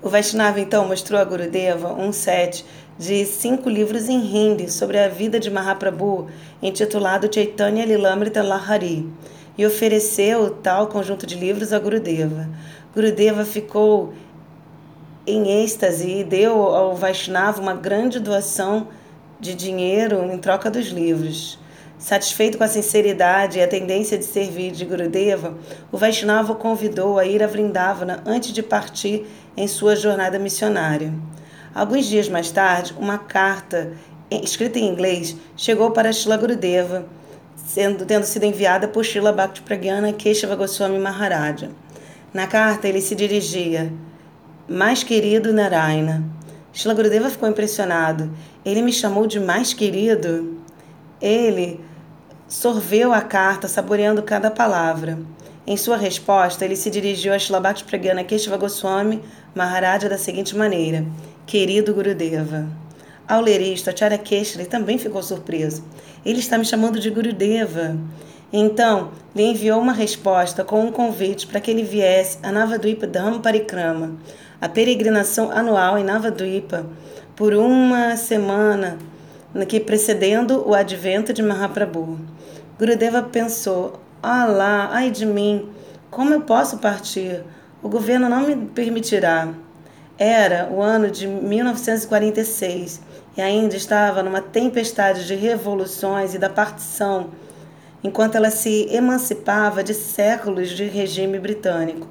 O 0.00 0.08
Vaishnava 0.08 0.58
então 0.58 0.88
mostrou 0.88 1.20
a 1.20 1.24
Gurudeva 1.24 1.92
um 1.92 2.12
set 2.12 2.64
de 2.98 3.26
cinco 3.26 3.68
livros 3.68 4.08
em 4.08 4.18
hindi 4.18 4.72
sobre 4.72 4.98
a 4.98 5.06
vida 5.06 5.38
de 5.38 5.50
Mahaprabhu, 5.50 6.28
intitulado 6.62 7.28
Chaitanya 7.30 7.84
Lilamrita 7.84 8.42
Lahari, 8.42 9.06
e 9.58 9.66
ofereceu 9.66 10.48
tal 10.48 10.86
conjunto 10.86 11.26
de 11.26 11.34
livros 11.34 11.74
a 11.74 11.78
Gurudeva. 11.78 12.48
Gurudeva 12.94 13.44
ficou 13.44 14.14
em 15.26 15.62
êxtase 15.62 16.20
e 16.20 16.24
deu 16.24 16.62
ao 16.62 16.96
Vaishnava 16.96 17.60
uma 17.60 17.74
grande 17.74 18.18
doação 18.18 18.88
de 19.38 19.54
dinheiro 19.54 20.24
em 20.32 20.38
troca 20.38 20.70
dos 20.70 20.86
livros. 20.86 21.58
Satisfeito 21.98 22.56
com 22.56 22.62
a 22.62 22.68
sinceridade 22.68 23.58
e 23.58 23.62
a 23.62 23.66
tendência 23.66 24.16
de 24.16 24.24
servir 24.24 24.70
de 24.70 24.84
Gurudeva, 24.84 25.58
o 25.90 25.98
Vaishnava 25.98 26.52
o 26.52 26.56
convidou 26.56 27.18
a 27.18 27.26
ir 27.26 27.42
a 27.42 27.46
Vrindavana 27.48 28.22
antes 28.24 28.52
de 28.52 28.62
partir 28.62 29.26
em 29.56 29.66
sua 29.66 29.96
jornada 29.96 30.38
missionária. 30.38 31.12
Alguns 31.74 32.06
dias 32.06 32.28
mais 32.28 32.52
tarde, 32.52 32.94
uma 32.96 33.18
carta 33.18 33.92
escrita 34.30 34.78
em 34.78 34.86
inglês 34.88 35.36
chegou 35.56 35.90
para 35.90 36.12
Shila 36.12 36.36
Gurudeva, 36.36 37.04
sendo, 37.56 38.06
tendo 38.06 38.24
sido 38.24 38.44
enviada 38.44 38.86
por 38.86 39.04
Shila 39.04 39.32
Bhakti 39.32 39.62
Pragyana 39.62 40.12
Keshava 40.12 40.54
Goswami 40.54 41.00
Maharaja. 41.00 41.70
Na 42.32 42.46
carta, 42.46 42.86
ele 42.86 43.00
se 43.00 43.16
dirigia 43.16 43.92
mais 44.68 45.02
querido 45.02 45.52
Narayana. 45.52 46.24
Shila 46.72 46.94
Gurudeva 46.94 47.28
ficou 47.28 47.48
impressionado. 47.48 48.30
Ele 48.64 48.82
me 48.82 48.92
chamou 48.92 49.26
de 49.26 49.40
mais 49.40 49.74
querido? 49.74 50.58
Ele 51.20 51.87
sorveu 52.48 53.12
a 53.12 53.20
carta, 53.20 53.68
saboreando 53.68 54.22
cada 54.22 54.50
palavra. 54.50 55.18
Em 55.66 55.76
sua 55.76 55.98
resposta, 55.98 56.64
ele 56.64 56.74
se 56.74 56.88
dirigiu 56.90 57.34
a 57.34 57.38
Shilabhakti 57.38 57.84
Pragyana 57.84 58.24
Keshava 58.24 58.56
Goswami 58.56 59.22
Maharaja 59.54 60.08
da 60.08 60.16
seguinte 60.16 60.56
maneira: 60.56 61.04
Querido 61.46 61.92
Gurudeva. 61.92 62.66
Ao 63.28 63.42
ler 63.42 63.60
isto, 63.60 63.90
Acharya 63.90 64.16
Keshri 64.16 64.64
também 64.64 64.96
ficou 64.96 65.22
surpreso. 65.22 65.84
Ele 66.24 66.38
está 66.40 66.56
me 66.56 66.64
chamando 66.64 66.98
de 66.98 67.10
Gurudeva. 67.10 67.98
Então, 68.50 69.10
lhe 69.36 69.42
enviou 69.42 69.78
uma 69.78 69.92
resposta 69.92 70.64
com 70.64 70.80
um 70.80 70.90
convite 70.90 71.46
para 71.46 71.60
que 71.60 71.70
ele 71.70 71.82
viesse 71.82 72.38
a 72.42 72.50
Navadvipa 72.50 73.06
Dhamma 73.06 73.40
Parikrama, 73.40 74.16
a 74.58 74.66
peregrinação 74.70 75.50
anual 75.50 75.98
em 75.98 76.04
Navadvipa 76.04 76.86
por 77.36 77.52
uma 77.52 78.16
semana 78.16 78.96
que 79.68 79.80
precedendo 79.80 80.68
o 80.68 80.74
advento 80.74 81.32
de 81.32 81.42
Mahaprabhu. 81.42 82.18
Gurudeva 82.78 83.22
pensou: 83.22 84.00
Ah 84.22 84.44
lá, 84.44 84.88
ai 84.92 85.10
de 85.10 85.26
mim, 85.26 85.68
como 86.10 86.32
eu 86.32 86.40
posso 86.40 86.78
partir? 86.78 87.44
O 87.82 87.88
governo 87.88 88.28
não 88.28 88.46
me 88.46 88.56
permitirá. 88.68 89.48
Era 90.18 90.68
o 90.70 90.82
ano 90.82 91.10
de 91.10 91.28
1946 91.28 93.00
e 93.36 93.40
ainda 93.40 93.76
estava 93.76 94.22
numa 94.22 94.40
tempestade 94.40 95.26
de 95.26 95.36
revoluções 95.36 96.34
e 96.34 96.38
da 96.38 96.50
partição, 96.50 97.30
enquanto 98.02 98.34
ela 98.34 98.50
se 98.50 98.88
emancipava 98.90 99.84
de 99.84 99.94
séculos 99.94 100.70
de 100.70 100.84
regime 100.84 101.38
britânico. 101.38 102.08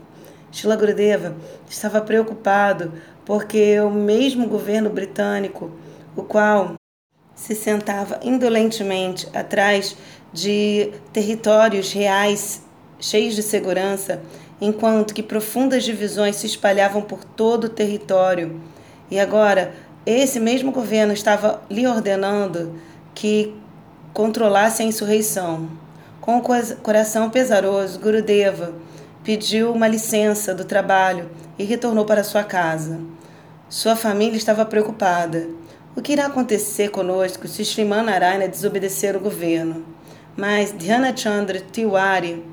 Shila 0.51 0.77
Gurudeva 0.77 1.35
estava 1.69 1.99
preocupado 1.99 2.93
porque 3.25 3.77
o 3.81 3.89
mesmo 3.89 4.47
governo 4.47 4.89
britânico, 4.89 5.69
o 6.15 6.23
qual 6.23 6.76
se 7.37 7.53
sentava 7.55 8.19
indolentemente 8.23 9.29
atrás 9.31 9.95
de 10.33 10.91
territórios 11.13 11.93
reais 11.93 12.63
cheios 12.99 13.35
de 13.35 13.43
segurança, 13.43 14.21
enquanto 14.59 15.13
que 15.13 15.21
profundas 15.21 15.83
divisões 15.83 16.35
se 16.35 16.47
espalhavam 16.47 17.03
por 17.03 17.23
todo 17.23 17.65
o 17.65 17.69
território. 17.69 18.59
E 19.09 19.19
agora, 19.19 19.71
esse 20.03 20.39
mesmo 20.39 20.71
governo 20.71 21.13
estava 21.13 21.61
lhe 21.69 21.85
ordenando 21.85 22.75
que 23.13 23.53
controlasse 24.13 24.81
a 24.81 24.85
insurreição. 24.85 25.69
Com 26.19 26.39
o 26.39 26.41
coração 26.81 27.29
pesaroso, 27.29 27.99
Gurudeva 27.99 28.73
pediu 29.23 29.71
uma 29.71 29.87
licença 29.87 30.55
do 30.55 30.65
trabalho 30.65 31.29
e 31.59 31.63
retornou 31.63 32.03
para 32.03 32.23
sua 32.23 32.43
casa. 32.43 32.99
Sua 33.69 33.95
família 33.95 34.37
estava 34.37 34.65
preocupada. 34.65 35.47
O 35.97 36.01
que 36.01 36.13
irá 36.13 36.27
acontecer 36.27 36.89
conosco 36.89 37.47
se 37.47 37.65
Sriman 37.65 38.03
Narayana 38.03 38.47
desobedecer 38.47 39.15
o 39.15 39.19
governo? 39.19 39.83
Mas 40.37 40.71
Dhyana 40.71 41.17
Chandra 41.17 41.59
Tiwari, 41.59 42.45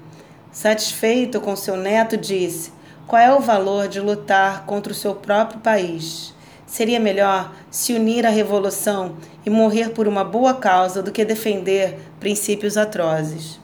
satisfeito 0.51 1.39
com 1.43 1.55
seu 1.55 1.77
neto, 1.77 2.17
disse: 2.17 2.73
Qual 3.07 3.21
é 3.21 3.35
o 3.35 3.41
valor 3.41 3.87
de 3.87 4.01
lutar 4.01 4.65
contra 4.65 4.95
o 4.95 4.97
seu 4.97 5.15
próprio 5.15 5.61
país? 5.61 6.33
Seria 6.67 6.99
melhor 6.99 7.53
se 7.71 7.93
unir 7.93 8.25
à 8.25 8.31
revolução 8.31 9.17
e 9.45 9.51
morrer 9.51 9.91
por 9.91 10.09
uma 10.09 10.25
boa 10.25 10.55
causa 10.55 11.03
do 11.03 11.13
que 11.13 11.23
defender 11.23 11.99
princípios 12.19 12.79
atrozes. 12.79 13.61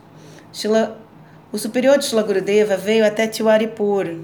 Shila 0.52 0.98
o 1.50 1.56
superior 1.56 1.96
de 1.96 2.04
Shilagurudeva 2.04 2.76
veio 2.76 3.04
até 3.04 3.26
Tiwaripur 3.26 4.18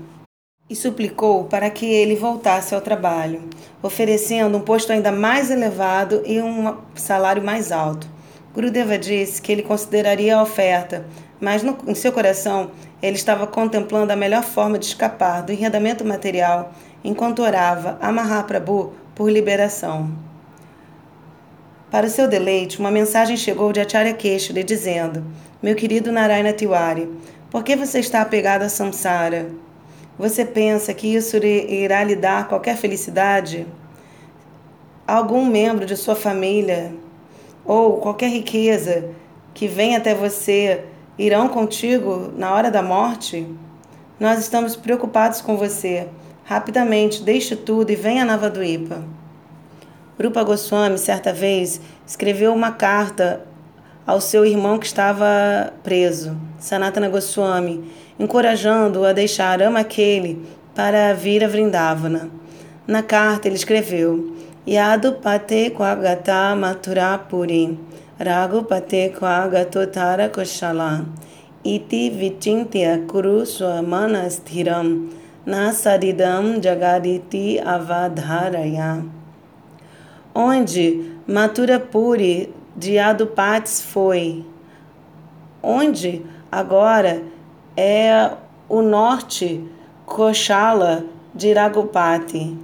e 0.68 0.74
suplicou 0.74 1.44
para 1.44 1.70
que 1.70 1.86
ele 1.86 2.16
voltasse 2.16 2.74
ao 2.74 2.80
trabalho, 2.80 3.42
oferecendo 3.82 4.58
um 4.58 4.60
posto 4.60 4.92
ainda 4.92 5.12
mais 5.12 5.50
elevado 5.50 6.22
e 6.26 6.40
um 6.40 6.76
salário 6.94 7.42
mais 7.42 7.70
alto. 7.70 8.08
Gurudeva 8.52 8.98
disse 8.98 9.40
que 9.40 9.52
ele 9.52 9.62
consideraria 9.62 10.36
a 10.36 10.42
oferta, 10.42 11.06
mas 11.40 11.62
no, 11.62 11.76
em 11.86 11.94
seu 11.94 12.10
coração 12.10 12.70
ele 13.00 13.16
estava 13.16 13.46
contemplando 13.46 14.12
a 14.12 14.16
melhor 14.16 14.42
forma 14.42 14.78
de 14.78 14.86
escapar 14.86 15.42
do 15.42 15.52
enredamento 15.52 16.04
material 16.04 16.72
enquanto 17.04 17.42
orava 17.42 17.98
a 18.00 18.10
Mahaprabhu 18.10 18.92
por 19.14 19.30
liberação. 19.30 20.10
Para 21.90 22.08
seu 22.08 22.26
deleite, 22.26 22.80
uma 22.80 22.90
mensagem 22.90 23.36
chegou 23.36 23.72
de 23.72 23.80
Acharya 23.80 24.12
Keshri 24.12 24.64
dizendo: 24.64 25.24
Meu 25.62 25.76
querido 25.76 26.10
Narayana 26.10 26.52
Tiwari, 26.52 27.08
por 27.50 27.62
que 27.62 27.76
você 27.76 28.00
está 28.00 28.22
apegado 28.22 28.62
a 28.62 28.68
samsara? 28.68 29.48
Você 30.18 30.46
pensa 30.46 30.94
que 30.94 31.14
isso 31.14 31.36
irá 31.36 32.02
lhe 32.02 32.16
dar 32.16 32.48
qualquer 32.48 32.76
felicidade? 32.76 33.66
Algum 35.06 35.44
membro 35.44 35.84
de 35.84 35.94
sua 35.94 36.16
família 36.16 36.94
ou 37.64 37.98
qualquer 37.98 38.30
riqueza 38.30 39.10
que 39.52 39.68
venha 39.68 39.98
até 39.98 40.14
você 40.14 40.84
irão 41.18 41.48
contigo 41.48 42.32
na 42.34 42.54
hora 42.54 42.70
da 42.70 42.82
morte? 42.82 43.46
Nós 44.18 44.38
estamos 44.38 44.74
preocupados 44.74 45.42
com 45.42 45.56
você. 45.58 46.08
Rapidamente, 46.44 47.22
deixe 47.22 47.54
tudo 47.54 47.90
e 47.90 47.96
venha 47.96 48.22
a 48.22 48.26
Navaduipa. 48.26 49.02
Rupa 50.18 50.42
Goswami, 50.42 50.96
certa 50.96 51.30
vez, 51.30 51.78
escreveu 52.06 52.54
uma 52.54 52.72
carta 52.72 53.44
ao 54.06 54.18
seu 54.18 54.46
irmão 54.46 54.78
que 54.78 54.86
estava 54.86 55.74
preso, 55.82 56.34
Sanatana 56.58 57.08
Goswami, 57.10 57.90
encorajando-o 58.18 59.04
a 59.04 59.12
deixar 59.12 59.62
Amakele 59.62 60.46
para 60.74 61.12
vir 61.14 61.44
a 61.44 61.48
Vrindavana. 61.48 62.30
Na 62.86 63.02
carta 63.02 63.48
ele 63.48 63.56
escreveu: 63.56 64.36
Yadu 64.66 65.12
pate 65.14 65.70
kwagata 65.70 66.56
maturapuri, 66.56 67.78
ragu 68.18 68.62
pate 68.64 69.14
kwagatotara 69.18 70.28
koshala, 70.28 71.04
iti 71.64 72.10
vichintya 72.10 73.06
kuru 73.06 73.44
swamana 73.46 74.28
sthiram, 74.30 75.10
nasaridam 75.46 76.60
jagaditi 76.60 77.60
avadharaya 77.60 79.16
onde 80.36 81.16
Matura 81.26 81.80
Puri 81.80 82.52
de 82.76 82.98
Adupates 82.98 83.80
foi, 83.80 84.44
onde 85.62 86.22
agora 86.52 87.22
é 87.76 88.30
o 88.68 88.82
norte 88.82 89.62
Koshala 90.04 91.04
de 91.34 91.48
Iragopati. 91.48 92.56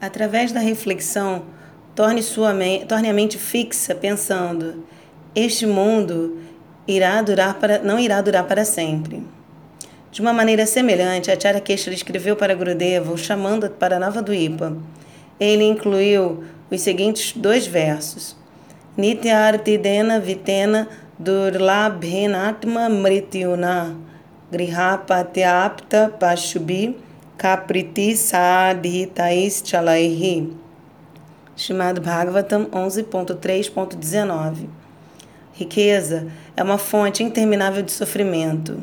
Através 0.00 0.52
da 0.52 0.60
reflexão, 0.60 1.44
torne, 1.94 2.22
sua 2.22 2.52
torne 2.88 3.08
a 3.08 3.12
mente 3.12 3.38
fixa 3.38 3.94
pensando: 3.94 4.84
este 5.34 5.66
mundo 5.66 6.38
irá 6.86 7.22
durar 7.22 7.54
para, 7.54 7.78
não 7.78 7.98
irá 7.98 8.20
durar 8.20 8.44
para 8.44 8.64
sempre. 8.64 9.26
De 10.10 10.20
uma 10.20 10.32
maneira 10.32 10.66
semelhante, 10.66 11.30
a 11.30 11.34
Acharya 11.34 11.60
Keshara 11.60 11.94
escreveu 11.94 12.36
para 12.36 12.54
Gurudeva, 12.54 13.12
o 13.12 13.16
chamando 13.16 13.70
para 13.70 13.98
Nova 13.98 14.20
Duipa 14.20 14.76
ele 15.42 15.64
incluiu 15.64 16.44
os 16.70 16.80
seguintes 16.80 17.32
dois 17.36 17.66
versos: 17.66 18.36
Nityartidena 18.96 20.20
vitena 20.20 20.88
kapriti 27.38 28.16
sadhitais 28.16 29.62
chalaihi. 29.64 30.52
Chamado 31.56 32.00
Bhagavatam 32.00 32.66
11.3.19 32.66 34.68
Riqueza 35.52 36.26
é 36.56 36.62
uma 36.62 36.78
fonte 36.78 37.22
interminável 37.22 37.82
de 37.82 37.92
sofrimento. 37.92 38.80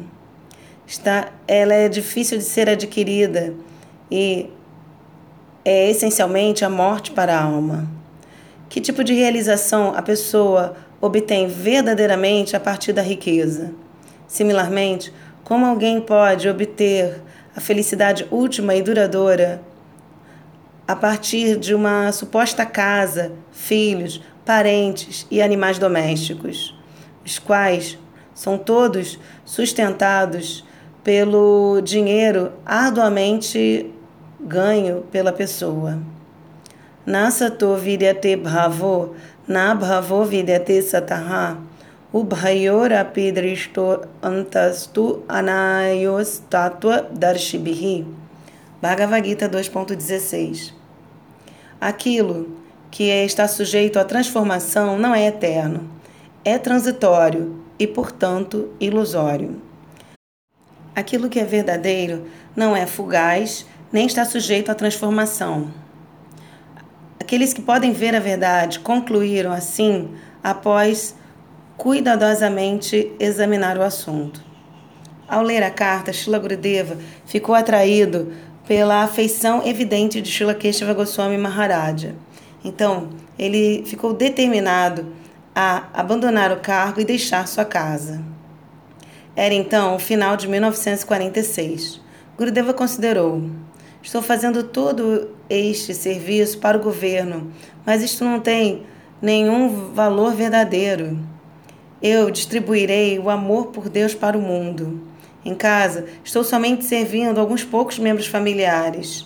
Está, 0.87 1.33
ela 1.45 1.73
é 1.73 1.89
difícil 1.89 2.37
de 2.37 2.45
ser 2.45 2.69
adquirida 2.69 3.53
e 4.09 4.49
é 5.65 5.89
essencialmente 5.89 6.63
a 6.63 6.69
morte 6.69 7.11
para 7.11 7.37
a 7.37 7.43
alma. 7.43 7.85
Que 8.69 8.79
tipo 8.79 9.03
de 9.03 9.13
realização 9.13 9.93
a 9.93 10.01
pessoa 10.01 10.77
obtém 11.01 11.47
verdadeiramente 11.47 12.55
a 12.55 12.59
partir 12.59 12.93
da 12.93 13.01
riqueza? 13.01 13.73
Similarmente, 14.27 15.13
como 15.43 15.65
alguém 15.65 15.99
pode 15.99 16.47
obter 16.47 17.21
a 17.55 17.59
felicidade 17.59 18.27
última 18.29 18.75
e 18.75 18.81
duradoura 18.81 19.61
a 20.87 20.95
partir 20.95 21.57
de 21.57 21.75
uma 21.75 22.11
suposta 22.11 22.65
casa, 22.65 23.31
filhos, 23.51 24.21
parentes 24.45 25.27
e 25.29 25.41
animais 25.41 25.77
domésticos, 25.77 26.75
os 27.23 27.37
quais 27.37 27.97
são 28.33 28.57
todos 28.57 29.19
sustentados 29.45 30.65
pelo 31.03 31.81
dinheiro 31.81 32.53
arduamente 32.65 33.93
ganho 34.39 35.03
pela 35.11 35.31
pessoa. 35.31 35.99
Nasato 37.09 37.75
vidyate 37.75 38.35
bhavo, 38.35 39.15
na 39.47 39.73
bhavo 39.73 40.23
vidyate 40.25 40.79
sataha, 40.79 41.57
ubhayorapi 42.13 43.31
drishto 43.31 44.05
antastu 44.21 45.23
anayos 45.27 46.43
tatua 46.51 47.09
darshibihi. 47.11 48.05
Bhagavad 48.79 49.25
Gita 49.25 49.49
2.16 49.49 50.71
Aquilo 51.81 52.55
que 52.91 53.05
está 53.09 53.47
sujeito 53.47 53.97
à 53.97 54.05
transformação 54.05 54.99
não 54.99 55.15
é 55.15 55.25
eterno, 55.25 55.89
é 56.45 56.59
transitório 56.59 57.59
e, 57.79 57.87
portanto, 57.87 58.69
ilusório. 58.79 59.59
Aquilo 60.95 61.27
que 61.27 61.39
é 61.39 61.43
verdadeiro 61.43 62.27
não 62.55 62.77
é 62.77 62.85
fugaz 62.85 63.65
nem 63.91 64.05
está 64.05 64.23
sujeito 64.25 64.69
à 64.69 64.75
transformação. 64.75 65.88
Aqueles 67.29 67.53
que 67.53 67.61
podem 67.61 67.91
ver 67.91 68.15
a 68.15 68.19
verdade 68.19 68.79
concluíram 68.79 69.51
assim 69.51 70.09
após 70.43 71.15
cuidadosamente 71.77 73.11
examinar 73.19 73.77
o 73.77 73.83
assunto. 73.83 74.43
Ao 75.27 75.43
ler 75.43 75.61
a 75.61 75.69
carta, 75.69 76.11
Shila 76.11 76.39
Gurudeva 76.39 76.97
ficou 77.27 77.53
atraído 77.53 78.33
pela 78.67 79.03
afeição 79.03 79.61
evidente 79.63 80.23
de 80.23 80.27
Shila 80.31 80.55
Keshava 80.55 80.91
Goswami 80.91 81.37
Maharaja. 81.37 82.15
Então, 82.65 83.09
ele 83.37 83.83
ficou 83.85 84.11
determinado 84.11 85.13
a 85.53 85.83
abandonar 85.93 86.51
o 86.51 86.61
cargo 86.61 86.99
e 86.99 87.05
deixar 87.05 87.47
sua 87.47 87.63
casa. 87.63 88.23
Era 89.35 89.53
então 89.53 89.95
o 89.95 89.99
final 89.99 90.35
de 90.35 90.47
1946. 90.47 92.01
Gurudeva 92.35 92.73
considerou: 92.73 93.51
Estou 94.01 94.23
fazendo 94.23 94.63
todo 94.63 95.37
este 95.49 95.93
serviço 95.93 96.59
para 96.59 96.77
o 96.77 96.81
governo, 96.81 97.51
mas 97.85 98.03
isto 98.03 98.23
não 98.23 98.39
tem 98.39 98.83
nenhum 99.21 99.93
valor 99.93 100.33
verdadeiro. 100.33 101.19
Eu 102.01 102.29
distribuirei 102.29 103.19
o 103.19 103.29
amor 103.29 103.67
por 103.67 103.89
Deus 103.89 104.13
para 104.13 104.37
o 104.37 104.41
mundo. 104.41 105.01
Em 105.43 105.55
casa, 105.55 106.05
estou 106.23 106.43
somente 106.43 106.85
servindo 106.85 107.39
alguns 107.39 107.63
poucos 107.63 107.97
membros 107.97 108.27
familiares. 108.27 109.25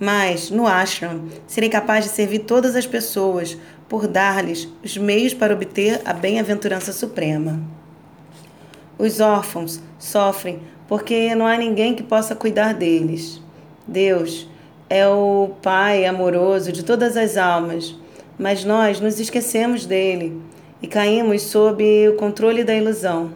Mas, 0.00 0.50
no 0.50 0.66
ashram, 0.66 1.24
serei 1.46 1.68
capaz 1.68 2.04
de 2.04 2.10
servir 2.10 2.40
todas 2.40 2.76
as 2.76 2.86
pessoas 2.86 3.58
por 3.88 4.06
dar-lhes 4.06 4.68
os 4.84 4.96
meios 4.96 5.34
para 5.34 5.54
obter 5.54 6.00
a 6.04 6.12
bem-aventurança 6.12 6.92
suprema. 6.92 7.60
Os 8.98 9.20
órfãos 9.20 9.80
sofrem 9.98 10.60
porque 10.88 11.34
não 11.34 11.46
há 11.46 11.56
ninguém 11.56 11.94
que 11.94 12.02
possa 12.02 12.34
cuidar 12.34 12.74
deles. 12.74 13.40
Deus 13.86 14.48
é 14.90 15.06
o 15.06 15.50
Pai 15.62 16.06
amoroso 16.06 16.72
de 16.72 16.82
todas 16.82 17.16
as 17.16 17.36
almas, 17.36 17.94
mas 18.38 18.64
nós 18.64 19.00
nos 19.00 19.20
esquecemos 19.20 19.84
dele 19.84 20.40
e 20.80 20.86
caímos 20.86 21.42
sob 21.42 22.08
o 22.08 22.16
controle 22.16 22.64
da 22.64 22.74
ilusão. 22.74 23.32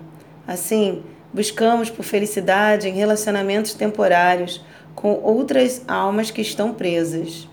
Assim, 0.46 1.02
buscamos 1.32 1.90
por 1.90 2.04
felicidade 2.04 2.88
em 2.88 2.94
relacionamentos 2.94 3.74
temporários 3.74 4.64
com 4.94 5.20
outras 5.22 5.82
almas 5.86 6.30
que 6.30 6.40
estão 6.40 6.72
presas. 6.72 7.48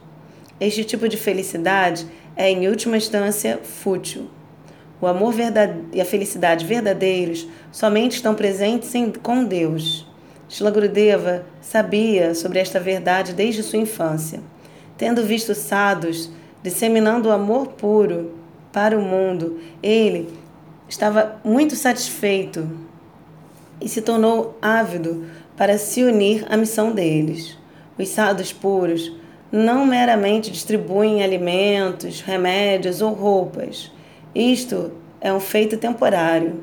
Este 0.60 0.84
tipo 0.84 1.08
de 1.08 1.18
felicidade 1.18 2.06
é, 2.36 2.50
em 2.50 2.68
última 2.68 2.98
instância, 2.98 3.60
fútil. 3.64 4.30
O 5.02 5.08
amor 5.08 5.34
e 5.94 6.02
a 6.02 6.06
felicidade 6.06 6.66
verdadeiros 6.66 7.48
somente 7.72 8.18
estão 8.18 8.36
presentes 8.36 8.94
em, 8.94 9.12
com 9.12 9.46
Deus. 9.46 10.09
Shila 10.50 10.72
Gurudeva 10.72 11.46
sabia 11.62 12.34
sobre 12.34 12.58
esta 12.58 12.80
verdade 12.80 13.34
desde 13.34 13.62
sua 13.62 13.78
infância. 13.78 14.42
Tendo 14.98 15.24
visto 15.24 15.54
sadhus 15.54 16.32
disseminando 16.64 17.30
o 17.30 17.32
amor 17.32 17.68
puro 17.68 18.34
para 18.74 18.98
o 18.98 19.02
mundo, 19.02 19.60
ele 19.82 20.28
estava 20.90 21.40
muito 21.44 21.76
satisfeito 21.76 22.68
e 23.80 23.88
se 23.88 24.02
tornou 24.02 24.58
ávido 24.60 25.26
para 25.56 25.78
se 25.78 26.04
unir 26.04 26.46
à 26.50 26.58
missão 26.58 26.92
deles. 26.92 27.56
Os 27.96 28.10
sadhus 28.10 28.52
puros 28.52 29.12
não 29.52 29.86
meramente 29.86 30.52
distribuem 30.52 31.24
alimentos, 31.24 32.22
remédios 32.22 33.02
ou 33.02 33.14
roupas. 33.14 33.92
Isto 34.34 34.92
é 35.22 35.32
um 35.32 35.40
feito 35.40 35.78
temporário. 35.78 36.62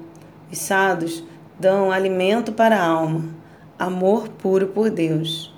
Os 0.51 0.59
sadhus 0.59 1.23
dão 1.59 1.91
alimento 1.91 2.53
para 2.53 2.77
a 2.77 2.85
alma, 2.85 3.25
amor 3.79 4.29
puro 4.29 4.69
por 4.69 4.91
Deus. 4.91 5.55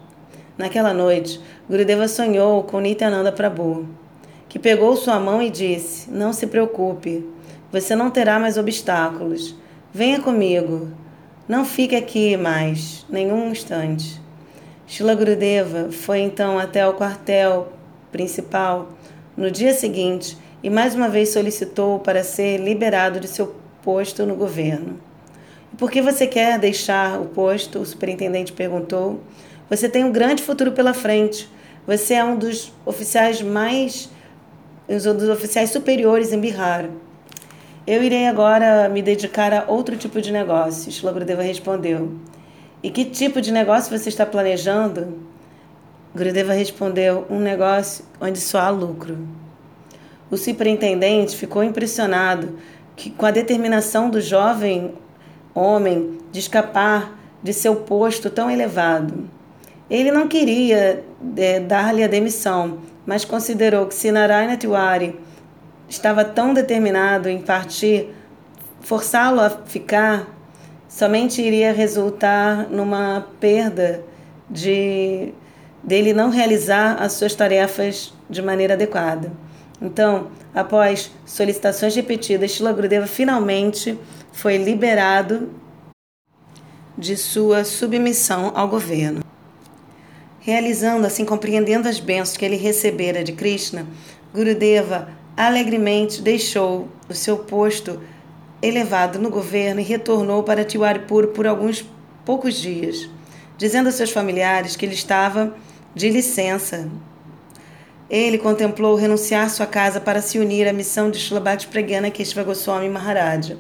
Naquela 0.57 0.93
noite, 0.93 1.41
Gurudeva 1.69 2.09
sonhou 2.09 2.65
com 2.65 2.81
Nityananda 2.81 3.31
Prabhu, 3.31 3.87
que 4.49 4.59
pegou 4.59 4.97
sua 4.97 5.21
mão 5.21 5.41
e 5.41 5.51
disse: 5.51 6.11
Não 6.11 6.33
se 6.33 6.47
preocupe, 6.47 7.25
você 7.71 7.95
não 7.95 8.11
terá 8.11 8.39
mais 8.39 8.57
obstáculos. 8.57 9.55
Venha 9.93 10.21
comigo. 10.21 10.89
Não 11.49 11.65
fique 11.65 11.97
aqui 11.97 12.37
mais, 12.37 13.07
nenhum 13.09 13.51
instante. 13.51 14.21
Shila 14.87 15.15
Gurudeva 15.15 15.91
foi 15.91 16.21
então 16.21 16.59
até 16.59 16.87
o 16.87 16.95
quartel 16.95 17.73
principal 18.11 18.89
no 19.37 19.51
dia 19.51 19.73
seguinte 19.73 20.37
e 20.63 20.69
mais 20.69 20.95
uma 20.95 21.09
vez 21.09 21.29
solicitou 21.29 22.01
para 22.01 22.25
ser 22.25 22.59
liberado 22.59 23.21
de 23.21 23.29
seu 23.29 23.55
posto 23.83 24.27
no 24.27 24.35
governo. 24.35 24.99
Por 25.79 25.93
que 25.93 26.03
você 26.03 26.27
quer 26.27 26.59
deixar 26.59 27.21
o 27.21 27.27
posto? 27.27 27.79
O 27.79 27.87
superintendente 27.87 28.53
perguntou. 28.53 29.21
Você 29.71 29.89
tem 29.89 30.05
um 30.05 30.11
grande 30.11 30.43
futuro 30.43 30.73
pela 30.73 30.93
frente. 30.93 31.49
Você 31.87 32.15
é 32.15 32.25
um 32.25 32.37
dos 32.37 32.73
oficiais 32.85 33.41
mais. 33.41 34.11
um 34.89 35.15
dos 35.15 35.29
oficiais 35.29 35.71
superiores 35.71 36.33
em 36.33 36.41
Bihar. 36.41 36.91
Eu 37.87 38.03
irei 38.03 38.27
agora 38.27 38.89
me 38.89 39.01
dedicar 39.01 39.55
a 39.55 39.65
outro 39.69 39.97
tipo 39.97 40.21
de 40.21 40.33
negócio, 40.33 40.91
Shila 40.91 41.13
Gurudeva 41.13 41.43
respondeu. 41.43 42.13
E 42.83 42.91
que 42.91 43.05
tipo 43.05 43.41
de 43.41 43.53
negócio 43.53 43.97
você 43.97 44.09
está 44.09 44.27
planejando? 44.27 45.21
Gurudeva 46.13 46.55
respondeu: 46.55 47.25
um 47.31 47.39
negócio 47.39 48.05
onde 48.21 48.41
só 48.41 48.59
há 48.59 48.69
lucro. 48.69 49.17
O 50.29 50.37
superintendente 50.37 51.37
ficou 51.37 51.63
impressionado 51.63 52.59
que, 52.97 53.11
com 53.11 53.25
a 53.25 53.31
determinação 53.31 54.11
do 54.11 54.21
jovem 54.21 54.93
homem 55.59 56.19
de 56.31 56.39
escapar 56.41 57.19
de 57.43 57.53
seu 57.53 57.77
posto 57.77 58.31
tão 58.31 58.51
elevado. 58.51 59.29
Ele 59.91 60.11
não 60.11 60.29
queria 60.29 61.05
é, 61.37 61.61
dar-lhe 61.61 62.05
a 62.05 62.09
demissão, 62.09 62.79
mas 63.07 63.25
considerou 63.25 63.87
que 63.87 63.95
se 63.95 64.11
Narayana 64.11 64.57
Tiwari 64.57 65.19
estava 65.89 66.25
tão 66.25 66.53
determinado 66.53 67.29
em 67.29 67.41
partir, 67.41 68.15
forçá-lo 68.81 69.41
a 69.41 69.51
ficar 69.51 70.27
somente 70.89 71.43
iria 71.43 71.73
resultar 71.73 72.69
numa 72.71 73.27
perda 73.39 74.03
de 74.49 75.33
dele 75.83 76.13
não 76.13 76.31
realizar 76.31 77.01
as 77.01 77.13
suas 77.13 77.35
tarefas 77.35 78.13
de 78.29 78.43
maneira 78.43 78.75
adequada. 78.75 79.31
Então, 79.81 80.29
após 80.55 81.11
solicitações 81.25 81.95
repetidas, 81.95 82.51
Shila 82.51 82.73
Gurudeva 82.73 83.07
finalmente 83.07 83.99
foi 84.33 84.57
liberado 84.57 85.51
de 86.97 87.17
sua 87.17 87.65
submissão 87.65 88.53
ao 88.55 88.69
governo. 88.69 89.23
Realizando 90.41 91.07
assim, 91.07 91.25
compreendendo 91.25 91.89
as 91.89 92.01
bênçãos 92.01 92.37
que 92.37 92.45
ele 92.45 92.57
recebera 92.57 93.23
de 93.23 93.33
Krishna, 93.33 93.87
Gurudeva 94.35 95.09
alegremente 95.37 96.21
deixou 96.21 96.89
o 97.09 97.15
seu 97.15 97.39
posto 97.39 98.01
elevado 98.61 99.21
no 99.21 99.31
governo 99.31 99.81
e 99.81 99.85
retornou 99.85 100.43
para 100.43 100.65
Tiwaripur 100.65 101.29
por 101.29 101.47
alguns 101.47 101.89
poucos 102.25 102.55
dias, 102.57 103.09
dizendo 103.57 103.89
a 103.89 103.93
seus 103.93 104.11
familiares 104.11 104.75
que 104.75 104.85
ele 104.85 104.95
estava 104.95 105.55
de 105.95 106.11
licença. 106.11 106.89
Ele 108.11 108.39
contemplou 108.39 108.97
renunciar 108.97 109.51
sua 109.51 109.67
casa 109.67 110.01
para 110.01 110.23
se 110.23 110.39
unir 110.39 110.67
à 110.67 110.73
missão 110.73 111.11
de 111.11 111.19
Shilabhati 111.19 111.67
Pragyana 111.67 112.11
Keshava 112.11 112.43
Goswami 112.43 112.89
Maharaja. 112.89 113.59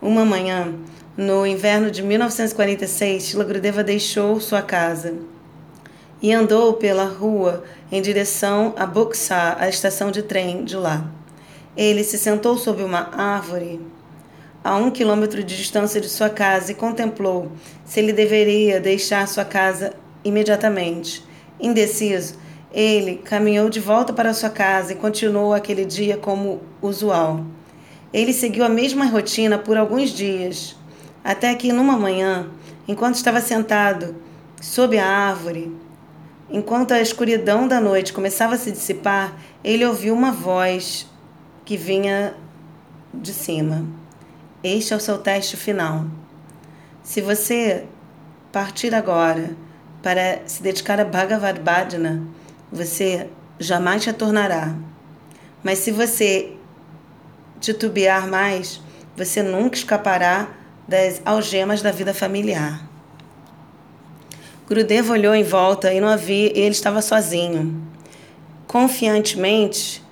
Uma 0.00 0.24
manhã, 0.24 0.74
no 1.14 1.46
inverno 1.46 1.90
de 1.90 2.02
1946, 2.02 3.22
Shila 3.22 3.44
Gurudeva 3.44 3.84
deixou 3.84 4.40
sua 4.40 4.62
casa 4.62 5.12
e 6.22 6.32
andou 6.32 6.72
pela 6.72 7.04
rua 7.04 7.62
em 7.92 8.00
direção 8.00 8.72
a 8.78 8.86
Buxar, 8.86 9.58
a 9.60 9.68
estação 9.68 10.10
de 10.10 10.22
trem 10.22 10.64
de 10.64 10.76
lá. 10.76 11.10
Ele 11.76 12.02
se 12.02 12.16
sentou 12.16 12.56
sob 12.56 12.82
uma 12.82 13.10
árvore 13.14 13.78
a 14.64 14.74
um 14.76 14.90
quilômetro 14.90 15.44
de 15.44 15.54
distância 15.54 16.00
de 16.00 16.08
sua 16.08 16.30
casa 16.30 16.72
e 16.72 16.74
contemplou 16.74 17.52
se 17.84 18.00
ele 18.00 18.14
deveria 18.14 18.80
deixar 18.80 19.28
sua 19.28 19.44
casa 19.44 19.92
imediatamente. 20.24 21.22
Indeciso, 21.60 22.38
ele 22.72 23.16
caminhou 23.16 23.68
de 23.68 23.80
volta 23.80 24.12
para 24.12 24.32
sua 24.32 24.50
casa 24.50 24.92
e 24.92 24.96
continuou 24.96 25.52
aquele 25.52 25.84
dia 25.84 26.16
como 26.16 26.60
usual. 26.80 27.44
Ele 28.12 28.32
seguiu 28.32 28.64
a 28.64 28.68
mesma 28.68 29.06
rotina 29.06 29.58
por 29.58 29.76
alguns 29.76 30.10
dias, 30.10 30.76
até 31.22 31.54
que 31.54 31.72
numa 31.72 31.96
manhã, 31.96 32.48
enquanto 32.86 33.16
estava 33.16 33.40
sentado 33.40 34.16
sob 34.60 34.98
a 34.98 35.06
árvore, 35.06 35.76
enquanto 36.48 36.92
a 36.92 37.00
escuridão 37.00 37.66
da 37.66 37.80
noite 37.80 38.12
começava 38.12 38.54
a 38.54 38.58
se 38.58 38.70
dissipar, 38.70 39.36
ele 39.62 39.84
ouviu 39.84 40.14
uma 40.14 40.32
voz 40.32 41.06
que 41.64 41.76
vinha 41.76 42.34
de 43.12 43.32
cima. 43.32 43.84
Este 44.62 44.92
é 44.92 44.96
o 44.96 45.00
seu 45.00 45.18
teste 45.18 45.56
final. 45.56 46.04
Se 47.02 47.20
você 47.20 47.86
partir 48.52 48.94
agora 48.94 49.56
para 50.02 50.40
se 50.46 50.62
dedicar 50.62 51.00
a 51.00 51.04
Bhagavad 51.04 51.60
Bhajana, 51.60 52.22
você 52.72 53.28
jamais 53.58 54.04
retornará. 54.04 54.74
Mas 55.62 55.78
se 55.78 55.90
você 55.90 56.52
titubear 57.60 58.28
mais, 58.28 58.80
você 59.16 59.42
nunca 59.42 59.76
escapará 59.76 60.48
das 60.88 61.20
algemas 61.24 61.82
da 61.82 61.92
vida 61.92 62.14
familiar. 62.14 62.88
Gurudeva 64.66 65.12
olhou 65.12 65.34
em 65.34 65.42
volta 65.42 65.92
e 65.92 66.00
não 66.00 66.08
havia, 66.08 66.48
ele 66.50 66.70
estava 66.70 67.02
sozinho. 67.02 67.82
Confiantemente, 68.66 70.02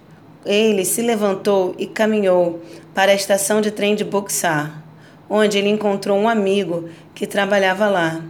ele 0.45 0.85
se 0.85 1.01
levantou 1.01 1.75
e 1.79 1.87
caminhou 1.87 2.61
para 2.93 3.13
a 3.13 3.15
estação 3.15 3.61
de 3.61 3.71
trem 3.71 3.95
de 3.95 4.05
Buxar, 4.05 4.83
onde 5.31 5.59
ele 5.59 5.69
encontrou 5.69 6.19
um 6.19 6.29
amigo 6.29 6.89
que 7.15 7.27
trabalhava 7.27 7.89
lá. 7.89 8.21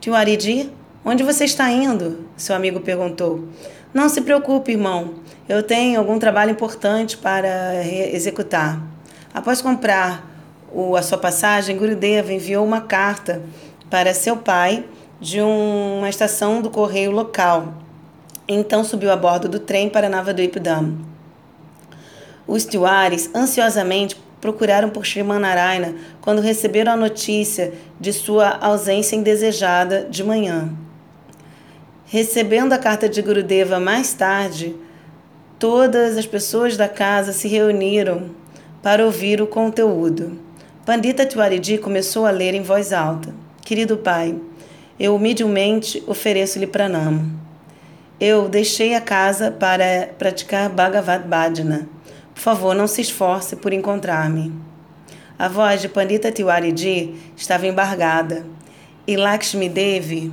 Tio 0.00 0.14
Aridi, 0.14 0.70
onde 1.04 1.22
você 1.22 1.44
está 1.44 1.70
indo? 1.70 2.26
Seu 2.36 2.56
amigo 2.56 2.80
perguntou. 2.80 3.46
Não 3.94 4.08
se 4.08 4.22
preocupe, 4.22 4.72
irmão. 4.72 5.14
Eu 5.48 5.62
tenho 5.62 6.00
algum 6.00 6.18
trabalho 6.18 6.50
importante 6.50 7.16
para 7.16 7.86
executar. 7.86 8.82
Após 9.32 9.62
comprar 9.62 10.28
o, 10.72 10.96
a 10.96 11.02
sua 11.02 11.16
passagem, 11.16 11.76
Gurudeva 11.76 12.32
enviou 12.32 12.66
uma 12.66 12.80
carta 12.80 13.40
para 13.88 14.12
seu 14.12 14.36
pai 14.36 14.84
de 15.20 15.40
um, 15.40 15.98
uma 15.98 16.08
estação 16.08 16.60
do 16.60 16.70
correio 16.70 17.12
local. 17.12 17.72
Então 18.48 18.82
subiu 18.82 19.12
a 19.12 19.16
bordo 19.16 19.48
do 19.48 19.60
trem 19.60 19.88
para 19.88 20.08
Navadvipdam. 20.08 20.98
Os 22.48 22.66
Tiwaris 22.66 23.30
ansiosamente 23.32 24.16
procuraram 24.40 24.90
por 24.90 25.06
Srimanarayana 25.06 25.94
quando 26.20 26.42
receberam 26.42 26.90
a 26.90 26.96
notícia 26.96 27.72
de 28.00 28.12
sua 28.12 28.58
ausência 28.60 29.14
indesejada 29.14 30.04
de 30.10 30.24
manhã. 30.24 30.83
Recebendo 32.14 32.72
a 32.72 32.78
carta 32.78 33.08
de 33.08 33.20
Gurudeva 33.20 33.80
mais 33.80 34.12
tarde, 34.14 34.76
todas 35.58 36.16
as 36.16 36.24
pessoas 36.24 36.76
da 36.76 36.88
casa 36.88 37.32
se 37.32 37.48
reuniram 37.48 38.30
para 38.80 39.04
ouvir 39.04 39.42
o 39.42 39.48
conteúdo. 39.48 40.38
Pandita 40.86 41.26
Tiwariji 41.26 41.76
começou 41.76 42.24
a 42.24 42.30
ler 42.30 42.54
em 42.54 42.62
voz 42.62 42.92
alta: 42.92 43.34
Querido 43.64 43.96
pai, 43.96 44.38
eu 44.96 45.16
humildemente 45.16 46.04
ofereço-lhe 46.06 46.68
pranama. 46.68 47.28
Eu 48.20 48.48
deixei 48.48 48.94
a 48.94 49.00
casa 49.00 49.50
para 49.50 50.08
praticar 50.16 50.68
Bhagavad 50.68 51.26
Bhajana 51.26 51.88
por 52.32 52.40
favor, 52.40 52.76
não 52.76 52.86
se 52.86 53.00
esforce 53.00 53.56
por 53.56 53.72
encontrar-me. 53.72 54.52
A 55.36 55.48
voz 55.48 55.82
de 55.82 55.88
Pandita 55.88 56.30
Tiwariji 56.30 57.12
estava 57.36 57.66
embargada 57.66 58.46
e 59.04 59.16
Lakshmi 59.16 59.68
Devi 59.68 60.32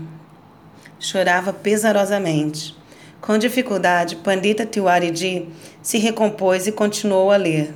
chorava 1.02 1.52
pesarosamente. 1.52 2.78
Com 3.20 3.38
dificuldade, 3.38 4.16
Pandita 4.18 4.66
Tiwariji 4.66 5.50
se 5.82 5.98
recompôs 5.98 6.68
e 6.68 6.72
continuou 6.72 7.32
a 7.32 7.38
ler. 7.38 7.74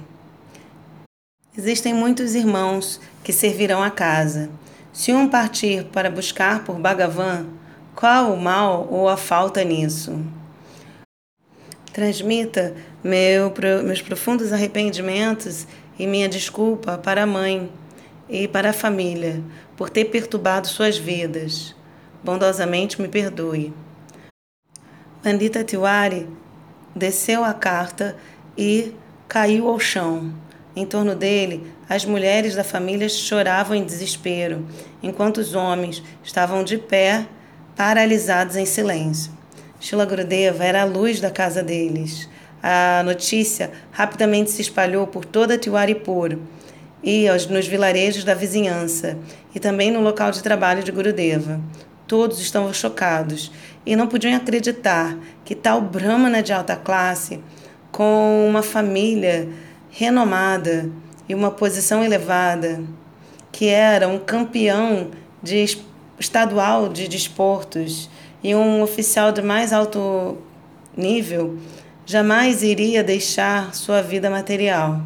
Existem 1.57 1.93
muitos 1.93 2.35
irmãos 2.35 3.01
que 3.23 3.33
servirão 3.33 3.81
a 3.81 3.89
casa. 3.89 4.49
Se 4.93 5.11
um 5.11 5.27
partir 5.27 5.85
para 5.85 6.09
buscar 6.09 6.63
por 6.63 6.79
Bhagavan, 6.79 7.47
qual 7.95 8.31
o 8.31 8.41
mal 8.41 8.87
ou 8.89 9.09
a 9.09 9.17
falta 9.17 9.63
nisso? 9.63 10.23
Transmita 11.91 12.75
meu, 13.03 13.53
meus 13.83 14.01
profundos 14.01 14.51
arrependimentos 14.51 15.67
e 15.97 16.05
minha 16.05 16.27
desculpa 16.27 16.97
para 16.97 17.23
a 17.23 17.27
mãe 17.27 17.71
e 18.29 18.47
para 18.47 18.71
a 18.71 18.73
família 18.73 19.41
por 19.77 19.89
ter 19.89 20.05
perturbado 20.05 20.67
suas 20.67 20.97
vidas. 20.97 21.74
Bondosamente 22.25 22.99
me 22.99 23.07
perdoe. 23.07 23.71
Pandita 25.21 25.63
Tiwari 25.63 26.27
desceu 26.95 27.43
a 27.43 27.53
carta 27.53 28.17
e 28.57 28.95
caiu 29.27 29.69
ao 29.69 29.79
chão. 29.79 30.33
Em 30.75 30.87
torno 30.87 31.13
dele, 31.15 31.71
as 31.87 32.03
mulheres 32.03 32.55
da 32.55 32.63
família 32.63 33.07
choravam 33.07 33.77
em 33.77 33.83
desespero, 33.83 34.65
enquanto 35.03 35.37
os 35.37 35.53
homens 35.53 36.01
estavam 36.23 36.63
de 36.63 36.79
pé, 36.79 37.27
paralisados 37.75 38.55
em 38.55 38.65
silêncio. 38.65 39.31
Shila 39.79 40.03
Gurudeva 40.03 40.65
era 40.65 40.81
a 40.81 40.85
luz 40.85 41.21
da 41.21 41.29
casa 41.29 41.61
deles. 41.61 42.27
A 42.63 43.03
notícia 43.03 43.69
rapidamente 43.91 44.49
se 44.49 44.63
espalhou 44.63 45.05
por 45.05 45.25
toda 45.25 45.59
Tiwaripur 45.59 46.39
e 47.03 47.27
nos 47.51 47.67
vilarejos 47.67 48.23
da 48.23 48.33
vizinhança 48.33 49.15
e 49.53 49.59
também 49.59 49.91
no 49.91 50.01
local 50.01 50.31
de 50.31 50.41
trabalho 50.41 50.83
de 50.83 50.91
Gurudeva. 50.91 51.61
Todos 52.07 52.39
estavam 52.39 52.73
chocados 52.73 53.51
e 53.85 53.95
não 53.95 54.07
podiam 54.07 54.35
acreditar 54.35 55.17
que 55.43 55.55
tal 55.55 55.81
brahmana 55.81 56.43
de 56.43 56.53
alta 56.53 56.75
classe, 56.75 57.39
com 57.91 58.45
uma 58.47 58.61
família 58.61 59.49
renomada 59.89 60.89
e 61.27 61.33
uma 61.33 61.51
posição 61.51 62.03
elevada, 62.03 62.83
que 63.51 63.67
era 63.67 64.07
um 64.07 64.19
campeão 64.19 65.11
de 65.41 65.65
estadual 66.19 66.89
de 66.89 67.07
desportos, 67.07 68.09
e 68.45 68.53
um 68.53 68.83
oficial 68.83 69.31
de 69.31 69.41
mais 69.41 69.73
alto 69.73 70.37
nível 70.95 71.57
jamais 72.05 72.61
iria 72.61 73.03
deixar 73.03 73.73
sua 73.73 74.03
vida 74.03 74.29
material. 74.29 75.01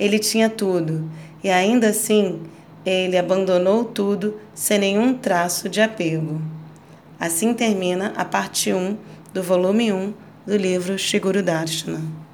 Ele 0.00 0.18
tinha 0.18 0.48
tudo 0.48 1.10
e 1.44 1.50
ainda 1.50 1.88
assim 1.88 2.40
ele 2.88 3.18
abandonou 3.18 3.84
tudo 3.84 4.40
sem 4.54 4.78
nenhum 4.78 5.14
traço 5.14 5.68
de 5.68 5.80
apego. 5.80 6.40
Assim 7.18 7.52
termina 7.52 8.12
a 8.16 8.24
parte 8.24 8.72
1 8.72 8.96
do 9.32 9.42
volume 9.42 9.92
1 9.92 10.14
do 10.46 10.56
livro 10.56 10.98
Shiguru 10.98 11.42
Darshana. 11.42 12.27